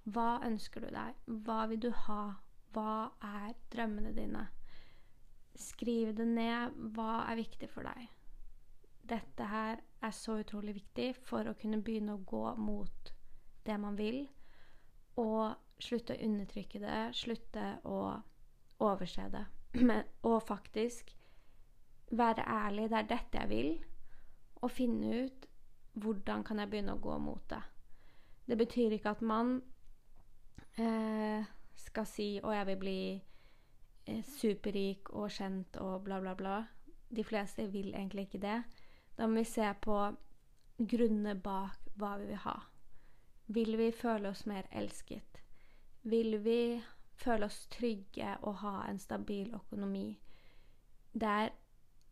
Hva 0.07 0.37
ønsker 0.47 0.85
du 0.85 0.91
deg? 0.93 1.17
Hva 1.43 1.65
vil 1.71 1.81
du 1.83 1.89
ha? 2.05 2.21
Hva 2.75 3.09
er 3.23 3.55
drømmene 3.73 4.13
dine? 4.15 4.45
Skriv 5.57 6.13
det 6.15 6.27
ned. 6.29 6.77
Hva 6.95 7.25
er 7.27 7.39
viktig 7.41 7.69
for 7.71 7.87
deg? 7.87 8.07
Dette 9.07 9.47
her 9.47 9.81
er 10.03 10.15
så 10.15 10.37
utrolig 10.41 10.77
viktig 10.77 11.11
for 11.27 11.47
å 11.47 11.55
kunne 11.59 11.81
begynne 11.83 12.15
å 12.17 12.23
gå 12.27 12.43
mot 12.59 13.13
det 13.67 13.77
man 13.79 13.95
vil, 13.99 14.25
og 15.19 15.55
slutte 15.83 16.15
å 16.15 16.23
undertrykke 16.23 16.79
det, 16.79 16.97
slutte 17.15 17.69
å 17.87 17.99
overse 18.83 19.27
det. 19.33 19.45
Men, 19.87 20.03
og 20.23 20.41
faktisk 20.47 21.11
være 22.11 22.45
ærlig. 22.47 22.89
Det 22.89 22.99
er 22.99 23.09
dette 23.11 23.41
jeg 23.41 23.49
vil. 23.51 23.71
Og 24.61 24.71
finne 24.71 25.23
ut 25.25 25.47
hvordan 25.97 26.43
kan 26.45 26.61
jeg 26.61 26.71
begynne 26.71 26.95
å 26.95 27.01
gå 27.01 27.17
mot 27.21 27.43
det. 27.49 27.61
Det 28.47 28.57
betyr 28.57 28.95
ikke 28.95 29.15
at 29.17 29.21
man 29.25 29.57
skal 31.97 32.05
si 32.05 32.39
'Å, 32.39 32.51
jeg 32.53 32.65
vil 32.67 32.77
bli 32.77 32.99
eh, 34.05 34.23
superrik 34.23 35.09
og 35.09 35.31
kjent' 35.31 35.79
og 35.81 36.03
bla, 36.03 36.19
bla, 36.19 36.33
bla. 36.35 36.57
De 37.09 37.23
fleste 37.23 37.71
vil 37.71 37.93
egentlig 37.93 38.27
ikke 38.27 38.41
det. 38.43 38.63
Da 39.17 39.27
må 39.27 39.39
vi 39.39 39.43
se 39.43 39.73
på 39.81 39.97
grunnene 40.77 41.35
bak 41.41 41.89
hva 41.97 42.17
vi 42.17 42.27
vil 42.29 42.43
ha. 42.43 42.57
Vil 43.47 43.77
vi 43.77 43.91
føle 43.91 44.29
oss 44.29 44.45
mer 44.45 44.67
elsket? 44.71 45.41
Vil 46.03 46.37
vi 46.43 46.81
føle 47.15 47.45
oss 47.45 47.67
trygge 47.73 48.37
og 48.41 48.59
ha 48.61 48.83
en 48.89 48.99
stabil 48.99 49.53
økonomi? 49.55 50.19
Det 51.13 51.27
er 51.27 51.49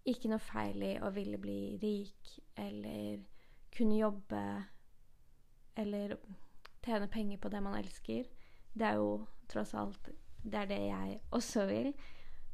ikke 0.06 0.32
noe 0.32 0.42
feil 0.42 0.82
i 0.84 0.96
å 1.02 1.12
ville 1.14 1.38
bli 1.38 1.78
rik 1.82 2.40
eller 2.58 3.20
kunne 3.76 4.00
jobbe 4.00 4.42
eller 5.76 6.16
tjene 6.86 7.08
penger 7.12 7.38
på 7.38 7.50
det 7.50 7.62
man 7.62 7.78
elsker. 7.78 8.26
Det 8.76 8.86
er 8.92 9.00
jo 9.00 9.26
tross 9.48 9.74
alt 9.80 10.12
det 10.46 10.60
er 10.60 10.70
det 10.70 10.82
jeg 10.84 11.20
også 11.34 11.66
vil. 11.70 11.94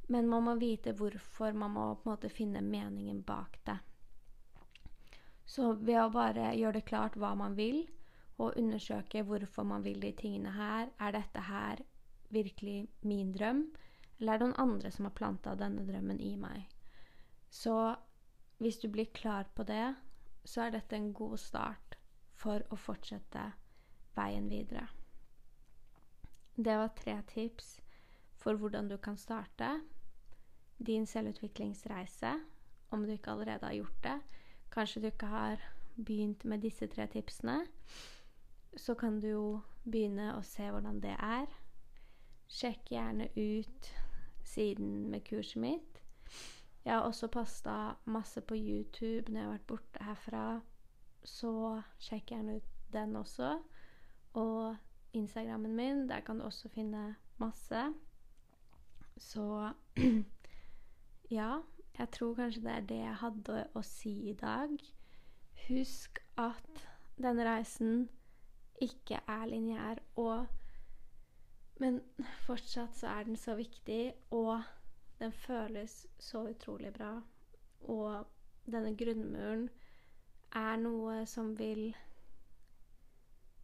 Men 0.07 0.27
man 0.29 0.43
må 0.43 0.55
vite 0.59 0.93
hvorfor. 0.95 1.51
Man 1.51 1.71
må 1.75 1.93
på 1.95 2.07
en 2.07 2.13
måte 2.13 2.29
finne 2.31 2.61
meningen 2.61 3.23
bak 3.23 3.57
det. 3.67 3.77
Så 5.45 5.73
ved 5.73 5.99
å 5.99 6.11
bare 6.13 6.53
gjøre 6.55 6.79
det 6.79 6.87
klart 6.87 7.17
hva 7.19 7.33
man 7.35 7.57
vil, 7.57 7.83
og 8.39 8.55
undersøke 8.57 9.23
hvorfor 9.27 9.67
man 9.67 9.83
vil 9.83 9.99
de 10.01 10.13
tingene 10.17 10.53
her 10.55 10.87
Er 10.99 11.11
dette 11.11 11.41
her 11.45 11.81
virkelig 12.31 12.87
min 13.01 13.33
drøm, 13.35 13.65
eller 14.19 14.33
er 14.33 14.39
det 14.39 14.47
noen 14.47 14.61
andre 14.63 14.91
som 14.91 15.05
har 15.05 15.17
planta 15.17 15.55
denne 15.59 15.83
drømmen 15.85 16.21
i 16.23 16.37
meg? 16.39 16.69
Så 17.49 17.95
hvis 18.63 18.79
du 18.79 18.87
blir 18.87 19.11
klar 19.11 19.49
på 19.55 19.63
det, 19.67 19.95
så 20.45 20.61
er 20.65 20.77
dette 20.77 20.95
en 20.95 21.11
god 21.13 21.37
start 21.37 21.97
for 22.31 22.63
å 22.71 22.79
fortsette 22.79 23.51
veien 24.15 24.47
videre. 24.49 24.87
Det 26.61 26.77
var 26.77 26.91
tre 26.93 27.15
tips 27.27 27.79
for 28.37 28.53
hvordan 28.53 28.89
du 28.89 28.97
kan 28.97 29.17
starte 29.17 29.69
din 30.77 31.05
selvutviklingsreise, 31.05 32.33
om 32.91 33.05
du 33.05 33.11
ikke 33.11 33.31
allerede 33.31 33.65
har 33.65 33.73
gjort 33.73 34.03
det. 34.03 34.19
Kanskje 34.71 35.01
du 35.01 35.05
ikke 35.05 35.25
har 35.25 35.63
begynt 35.95 36.45
med 36.45 36.61
disse 36.61 36.87
tre 36.87 37.07
tipsene. 37.07 37.65
Så 38.77 38.93
kan 38.93 39.19
du 39.19 39.27
jo 39.27 39.61
begynne 39.83 40.35
å 40.35 40.43
se 40.45 40.69
hvordan 40.69 41.01
det 41.01 41.15
er. 41.17 41.49
Sjekk 42.47 42.93
gjerne 42.93 43.29
ut 43.35 43.89
siden 44.43 45.09
med 45.09 45.25
kurset 45.25 45.61
mitt. 45.61 46.03
Jeg 46.85 46.93
har 46.93 47.01
også 47.01 47.27
posta 47.27 47.95
masse 48.05 48.41
på 48.41 48.55
YouTube 48.55 49.31
når 49.31 49.39
jeg 49.39 49.47
har 49.47 49.55
vært 49.55 49.67
borte 49.67 50.05
herfra, 50.05 50.45
så 51.23 51.81
sjekk 51.97 52.35
gjerne 52.35 52.59
ut 52.61 52.71
den 52.93 53.15
også. 53.15 53.57
Og 54.33 54.75
Instagrammen 55.13 55.75
min, 55.75 56.09
der 56.09 56.19
kan 56.19 56.39
du 56.39 56.45
også 56.45 56.69
finne 56.69 57.15
masse. 57.37 57.93
Så 59.17 59.73
ja, 61.39 61.59
jeg 61.99 62.11
tror 62.11 62.33
kanskje 62.35 62.61
det 62.61 62.71
er 62.71 62.87
det 62.89 62.99
jeg 63.01 63.15
hadde 63.15 63.59
å 63.75 63.83
si 63.85 64.13
i 64.31 64.33
dag. 64.33 64.73
Husk 65.67 66.21
at 66.41 66.87
denne 67.21 67.45
reisen 67.45 68.09
ikke 68.81 69.19
er 69.27 69.45
lineær, 69.45 70.01
og 70.15 70.47
Men 71.81 71.95
fortsatt 72.45 72.93
så 72.93 73.07
er 73.09 73.23
den 73.25 73.35
så 73.35 73.55
viktig, 73.57 74.13
og 74.29 74.61
den 75.19 75.31
føles 75.33 76.07
så 76.19 76.43
utrolig 76.49 76.91
bra. 76.93 77.15
Og 77.89 78.27
denne 78.69 78.91
grunnmuren 78.97 79.63
er 80.53 80.77
noe 80.77 81.23
som 81.25 81.55
vil 81.57 81.95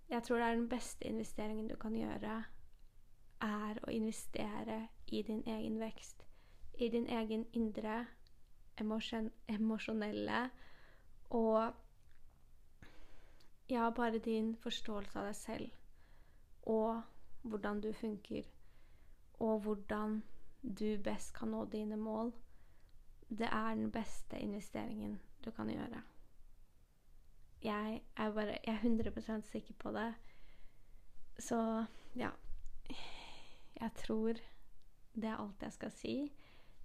Jeg 0.09 0.23
tror 0.23 0.37
det 0.37 0.45
er 0.45 0.55
den 0.55 0.69
beste 0.69 1.05
investeringen 1.05 1.67
du 1.69 1.75
kan 1.75 1.95
gjøre, 1.95 2.43
er 3.41 3.79
å 3.83 3.91
investere 3.91 4.87
i 5.07 5.21
din 5.21 5.43
egen 5.45 5.79
vekst. 5.79 6.23
I 6.79 6.89
din 6.89 7.07
egen 7.09 7.45
indre 7.53 8.05
emosjonelle 9.47 10.49
og 11.29 11.73
ja, 13.69 13.89
bare 13.89 14.19
din 14.19 14.55
forståelse 14.55 15.19
av 15.19 15.25
deg 15.27 15.35
selv 15.35 15.69
og 16.67 17.01
hvordan 17.41 17.81
du 17.81 17.93
funker, 17.93 18.43
og 19.39 19.59
hvordan 19.59 20.23
du 20.61 20.97
best 21.03 21.33
kan 21.33 21.47
nå 21.47 21.65
dine 21.71 21.97
mål, 21.97 22.33
det 23.29 23.47
er 23.51 23.75
den 23.75 23.91
beste 23.91 24.39
investeringen 24.39 25.19
du 25.45 25.51
kan 25.51 25.69
gjøre. 25.69 26.01
Jeg 27.63 28.01
er 28.17 28.31
bare 28.33 28.57
Jeg 28.65 28.73
er 28.75 28.83
100 28.83 29.41
sikker 29.41 29.73
på 29.79 29.91
det. 29.91 30.13
Så 31.39 31.85
ja 32.15 32.29
Jeg 33.81 33.91
tror 33.95 34.33
det 35.13 35.29
er 35.29 35.37
alt 35.41 35.61
jeg 35.61 35.73
skal 35.73 35.91
si. 35.91 36.15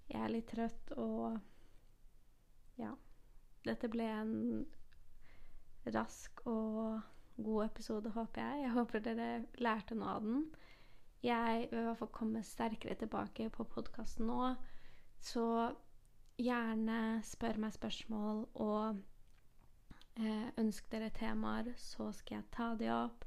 Jeg 0.09 0.21
er 0.21 0.31
litt 0.33 0.47
trøtt 0.47 0.91
og 0.97 1.39
Ja. 2.77 2.93
Dette 3.63 3.87
ble 3.87 4.03
en 4.03 4.65
rask 5.93 6.41
og 6.45 7.01
god 7.37 7.65
episode, 7.65 8.09
håper 8.09 8.41
jeg. 8.41 8.61
Jeg 8.61 8.71
håper 8.71 8.99
dere 8.99 9.45
lærte 9.61 9.95
noe 9.95 10.09
av 10.17 10.25
den. 10.25 10.43
Jeg 11.23 11.67
vil 11.71 11.79
i 11.79 11.85
hvert 11.87 11.97
fall 12.01 12.11
komme 12.11 12.43
sterkere 12.43 12.97
tilbake 12.99 13.49
på 13.53 13.63
podkasten 13.63 14.27
nå. 14.27 14.55
Så 15.23 15.45
gjerne 16.41 17.21
spør 17.23 17.61
meg 17.63 17.75
spørsmål 17.77 18.43
og 18.53 18.99
ønsk 20.17 20.91
dere 20.91 21.09
temaer, 21.09 21.71
så 21.77 22.11
skal 22.13 22.39
jeg 22.39 22.49
ta 22.53 22.73
de 22.77 22.89
opp. 22.93 23.25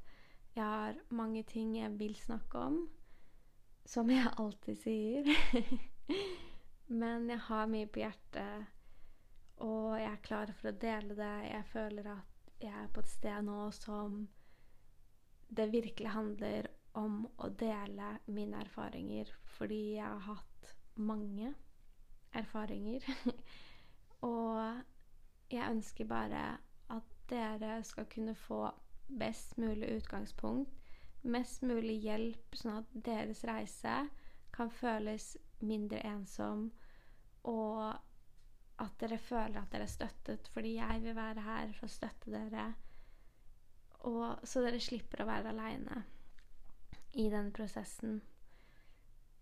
Jeg 0.55 0.63
har 0.63 1.01
mange 1.09 1.43
ting 1.43 1.75
jeg 1.77 1.99
vil 1.99 2.15
snakke 2.15 2.59
om, 2.59 2.79
som 3.85 4.09
jeg 4.09 4.31
alltid 4.37 4.79
sier. 4.81 5.27
Men 7.01 7.29
jeg 7.29 7.39
har 7.49 7.67
mye 7.67 7.89
på 7.91 7.99
hjertet, 7.99 8.71
og 9.57 9.99
jeg 9.99 10.11
er 10.11 10.23
klar 10.23 10.53
for 10.55 10.71
å 10.71 10.79
dele 10.81 11.17
det. 11.17 11.35
Jeg 11.51 11.69
føler 11.73 12.09
at 12.15 12.63
jeg 12.63 12.73
er 12.73 12.89
på 12.93 13.03
et 13.03 13.11
sted 13.11 13.45
nå 13.45 13.67
som 13.75 14.23
det 15.49 15.69
virkelig 15.71 16.11
handler 16.15 16.67
om 16.97 17.25
å 17.37 17.49
dele 17.53 18.15
mine 18.33 18.63
erfaringer, 18.63 19.29
fordi 19.57 19.97
jeg 19.97 20.07
har 20.07 20.23
hatt 20.25 20.71
mange 20.97 21.53
erfaringer. 22.33 23.05
og 24.31 25.51
jeg 25.53 25.69
ønsker 25.69 26.09
bare 26.09 26.57
dere 27.29 27.83
skal 27.83 28.07
kunne 28.11 28.35
få 28.35 28.65
best 29.07 29.57
mulig 29.57 29.89
utgangspunkt, 29.97 30.73
mest 31.27 31.63
mulig 31.67 31.97
hjelp, 32.03 32.55
sånn 32.55 32.81
at 32.81 32.97
deres 33.07 33.43
reise 33.47 33.95
kan 34.55 34.71
føles 34.71 35.35
mindre 35.59 36.01
ensom, 36.07 36.69
og 37.47 37.95
at 38.77 38.99
dere 39.01 39.17
føler 39.17 39.59
at 39.61 39.71
dere 39.73 39.87
er 39.87 39.91
støttet, 39.91 40.49
fordi 40.53 40.75
jeg 40.77 41.01
vil 41.03 41.15
være 41.17 41.45
her 41.45 41.73
for 41.77 41.87
å 41.87 41.95
støtte 41.95 42.33
dere, 42.33 42.67
og 44.07 44.45
så 44.47 44.61
dere 44.63 44.81
slipper 44.81 45.23
å 45.23 45.29
være 45.29 45.51
aleine 45.51 46.03
i 47.17 47.27
den 47.33 47.51
prosessen. 47.55 48.21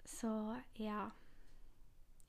Så 0.06 0.32
ja 0.80 1.10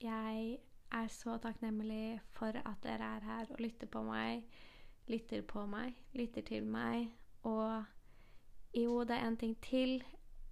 Jeg 0.01 0.59
er 0.92 1.09
så 1.09 1.37
takknemlig 1.40 2.19
for 2.35 2.57
at 2.57 2.83
dere 2.83 3.11
er 3.16 3.25
her 3.25 3.53
og 3.53 3.61
lytter 3.61 3.88
på 3.88 4.03
meg. 4.05 4.45
Lytter 5.07 5.42
på 5.47 5.66
meg, 5.71 5.95
lytter 6.19 6.42
til 6.47 6.66
meg. 6.66 7.11
Og 7.47 7.85
jo, 8.75 9.01
det 9.07 9.16
er 9.16 9.27
en 9.29 9.38
ting 9.40 9.57
til. 9.62 10.01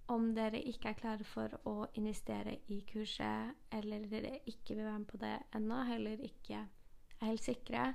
Om 0.07 0.35
dere 0.37 0.61
ikke 0.61 0.91
er 0.91 0.99
klare 0.99 1.25
for 1.25 1.49
å 1.65 1.87
investere 1.97 2.59
i 2.69 2.83
kurset, 2.85 3.55
eller 3.73 4.05
dere 4.05 4.35
ikke 4.45 4.75
vil 4.75 4.85
være 4.85 4.99
med 4.99 5.07
på 5.09 5.17
det 5.17 5.37
ennå, 5.57 5.79
heller 5.87 6.21
ikke 6.21 6.59
er 6.61 7.25
helt 7.25 7.41
sikre, 7.41 7.87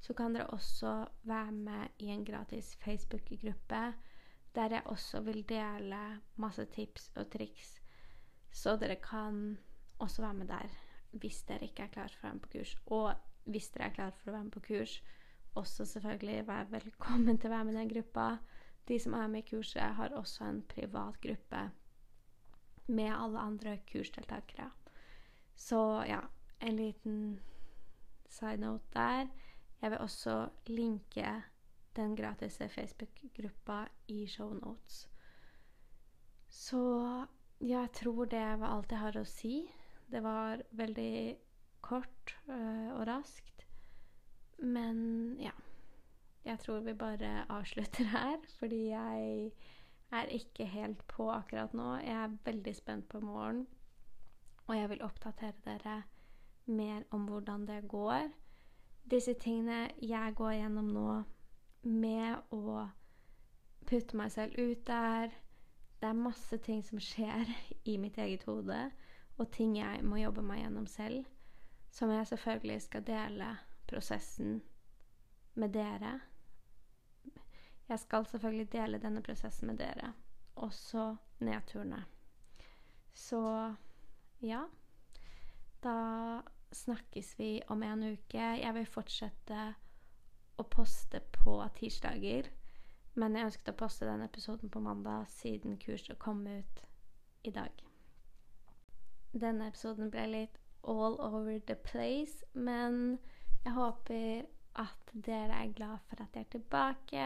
så 0.00 0.14
kan 0.16 0.32
dere 0.32 0.46
også 0.54 0.92
være 1.28 1.52
med 1.52 2.00
i 2.00 2.08
en 2.14 2.24
gratis 2.24 2.72
Facebook-gruppe 2.80 3.82
der 4.54 4.74
jeg 4.74 4.82
også 4.84 5.20
vil 5.20 5.48
dele 5.48 6.20
masse 6.36 6.64
tips 6.64 7.10
og 7.16 7.30
triks, 7.30 7.80
så 8.50 8.76
dere 8.76 8.96
kan 8.96 9.58
også 9.98 10.22
være 10.22 10.34
med 10.34 10.48
der 10.48 10.68
hvis 11.10 11.42
dere 11.42 11.68
ikke 11.68 11.82
er 11.82 11.92
klare 11.92 12.08
for 12.08 12.26
å 12.26 12.28
være 12.28 12.34
med 12.34 12.42
på 12.42 12.50
kurs. 12.56 12.74
Og 12.86 13.12
hvis 13.44 13.68
dere 13.74 13.86
er 13.88 13.94
klare 13.94 14.12
for 14.12 14.30
å 14.30 14.34
være 14.34 14.44
med 14.44 14.52
på 14.52 14.64
kurs, 14.66 14.98
også 15.58 15.84
selvfølgelig 15.84 16.46
være 16.46 16.70
velkommen 16.72 17.38
til 17.38 17.50
å 17.50 17.56
være 17.56 17.68
med 17.68 17.74
i 17.74 17.80
den 17.82 17.92
gruppa. 17.92 18.28
De 18.88 18.98
som 19.02 19.14
er 19.18 19.28
med 19.28 19.44
i 19.44 19.48
kurset, 19.50 19.82
har 19.98 20.16
også 20.16 20.46
en 20.48 20.62
privat 20.70 21.20
gruppe 21.20 21.66
med 22.88 23.12
alle 23.12 23.38
andre 23.38 23.78
kursdeltakere. 23.90 24.70
Så 25.58 25.80
ja, 26.08 26.20
en 26.60 26.76
liten 26.76 27.40
side 28.28 28.56
note 28.62 28.84
der. 28.94 29.28
Jeg 29.82 29.90
vil 29.90 29.98
også 29.98 30.48
linke 30.66 31.42
den 31.96 32.16
gratis 32.16 32.58
Facebook-gruppa 32.58 33.84
i 34.08 34.26
show 34.26 34.52
notes. 34.54 35.08
Så 36.48 37.26
jeg 37.60 37.88
tror 37.92 38.24
det 38.24 38.60
var 38.60 38.76
alt 38.76 38.92
jeg 38.92 39.02
har 39.02 39.18
å 39.18 39.24
si. 39.26 39.54
Det 40.10 40.22
var 40.22 40.62
veldig 40.70 41.36
kort 41.80 42.36
øh, 42.48 42.94
og 42.94 43.06
raskt. 43.06 43.57
Men 44.58 45.36
ja. 45.40 45.50
Jeg 46.44 46.58
tror 46.58 46.80
vi 46.80 46.94
bare 46.94 47.44
avslutter 47.50 48.04
her, 48.04 48.36
fordi 48.58 48.88
jeg 48.88 49.50
er 50.10 50.22
ikke 50.22 50.64
helt 50.64 51.06
på 51.08 51.30
akkurat 51.30 51.74
nå. 51.74 51.96
Jeg 51.96 52.24
er 52.24 52.36
veldig 52.44 52.76
spent 52.76 53.08
på 53.08 53.20
morgen, 53.20 53.66
og 54.66 54.76
jeg 54.76 54.88
vil 54.90 55.02
oppdatere 55.02 55.52
dere 55.64 56.02
mer 56.66 57.02
om 57.10 57.26
hvordan 57.28 57.66
det 57.68 57.88
går. 57.88 58.30
Disse 59.10 59.34
tingene 59.34 59.90
jeg 60.02 60.34
går 60.36 60.52
gjennom 60.52 60.88
nå 60.92 61.22
med 61.82 62.36
å 62.52 62.88
putte 63.86 64.16
meg 64.16 64.32
selv 64.32 64.58
ut 64.58 64.86
der 64.86 65.30
Det 66.00 66.08
er 66.08 66.12
masse 66.14 66.56
ting 66.62 66.82
som 66.84 67.00
skjer 67.02 67.48
i 67.84 67.96
mitt 67.98 68.18
eget 68.18 68.44
hode, 68.46 68.90
og 69.36 69.50
ting 69.50 69.76
jeg 69.76 70.04
må 70.04 70.16
jobbe 70.16 70.42
meg 70.46 70.60
gjennom 70.60 70.86
selv, 70.86 71.24
som 71.90 72.10
jeg 72.10 72.26
selvfølgelig 72.26 72.82
skal 72.82 73.02
dele 73.02 73.48
prosessen 73.88 74.60
med 75.58 75.74
dere. 75.74 76.20
Jeg 77.88 77.98
skal 77.98 78.26
selvfølgelig 78.28 78.72
dele 78.72 79.00
denne 79.02 79.22
prosessen 79.24 79.70
med 79.70 79.80
dere, 79.80 80.12
også 80.56 81.16
nedturene. 81.40 82.04
Så 83.14 83.40
ja. 84.40 84.62
Da 85.82 86.42
snakkes 86.72 87.38
vi 87.38 87.62
om 87.68 87.82
en 87.82 88.02
uke. 88.12 88.38
Jeg 88.60 88.74
vil 88.74 88.86
fortsette 88.86 89.62
å 90.58 90.66
poste 90.66 91.20
på 91.32 91.58
tirsdager. 91.78 92.50
Men 93.18 93.34
jeg 93.34 93.48
ønsket 93.48 93.72
å 93.72 93.78
poste 93.78 94.06
den 94.06 94.22
episoden 94.22 94.70
på 94.70 94.82
mandag 94.82 95.26
siden 95.32 95.78
kurset 95.82 96.18
kom 96.22 96.44
ut 96.46 96.82
i 97.42 97.50
dag. 97.54 97.82
Denne 99.32 99.68
episoden 99.68 100.10
ble 100.10 100.26
litt 100.30 100.58
all 100.82 101.18
over 101.20 101.58
the 101.66 101.74
place, 101.74 102.44
men 102.54 103.18
jeg 103.68 103.76
håper 103.76 104.46
at 104.80 105.10
dere 105.12 105.56
er 105.60 105.72
glad 105.76 105.98
for 106.08 106.22
at 106.22 106.36
jeg 106.36 106.46
er 106.46 106.50
tilbake. 106.50 107.24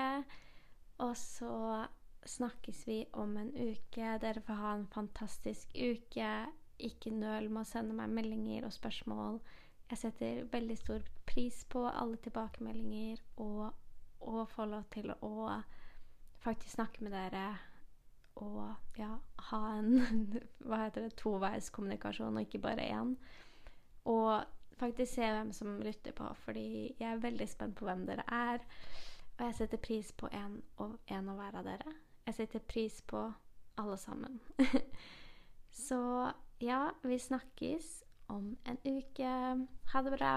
Og 0.98 1.16
så 1.16 1.86
snakkes 2.26 2.86
vi 2.86 3.04
om 3.12 3.36
en 3.36 3.52
uke. 3.54 4.18
Dere 4.22 4.42
får 4.42 4.58
ha 4.58 4.72
en 4.74 4.88
fantastisk 4.90 5.70
uke. 5.76 6.30
Ikke 6.82 7.12
nøl 7.14 7.46
med 7.50 7.62
å 7.62 7.68
sende 7.68 7.94
meg 7.94 8.10
meldinger 8.10 8.66
og 8.66 8.74
spørsmål. 8.74 9.38
Jeg 9.90 10.00
setter 10.00 10.40
veldig 10.50 10.78
stor 10.80 11.04
pris 11.28 11.60
på 11.70 11.84
alle 11.86 12.18
tilbakemeldinger 12.24 13.20
og, 13.44 13.68
og 14.20 14.48
få 14.50 14.66
lov 14.66 14.88
til 14.94 15.12
å 15.20 15.60
faktisk 16.42 16.74
snakke 16.74 17.04
med 17.04 17.14
dere 17.14 17.44
og 18.42 18.98
ja, 18.98 19.12
ha 19.50 19.60
en 19.76 19.92
hva 20.66 20.80
heter 20.86 21.06
det, 21.06 21.14
toveiskommunikasjon 21.20 22.34
og 22.34 22.48
ikke 22.48 22.62
bare 22.66 22.88
én. 22.88 23.14
Og 24.10 24.42
faktisk 24.78 25.14
se 25.14 25.28
hvem 25.30 25.52
som 25.52 25.80
lytter 25.80 26.12
på, 26.12 26.28
fordi 26.44 26.94
jeg 27.00 27.08
er 27.12 27.22
veldig 27.22 27.48
spent 27.48 27.76
på 27.76 27.84
hvem 27.84 28.06
dere 28.06 28.24
er. 28.28 28.64
Og 29.38 29.46
jeg 29.46 29.54
setter 29.54 29.76
pris 29.76 30.12
på 30.12 30.28
en 30.32 30.62
og, 30.76 30.98
en 31.06 31.28
og 31.28 31.38
hver 31.40 31.58
av 31.58 31.64
dere. 31.66 31.94
Jeg 32.26 32.34
setter 32.34 32.58
pris 32.58 33.00
på 33.02 33.32
alle 33.78 33.96
sammen. 33.96 34.40
Så 35.86 36.30
ja, 36.60 36.90
vi 37.02 37.18
snakkes 37.18 38.04
om 38.28 38.56
en 38.68 38.78
uke. 38.84 39.32
Ha 39.92 40.02
det 40.02 40.18
bra. 40.18 40.34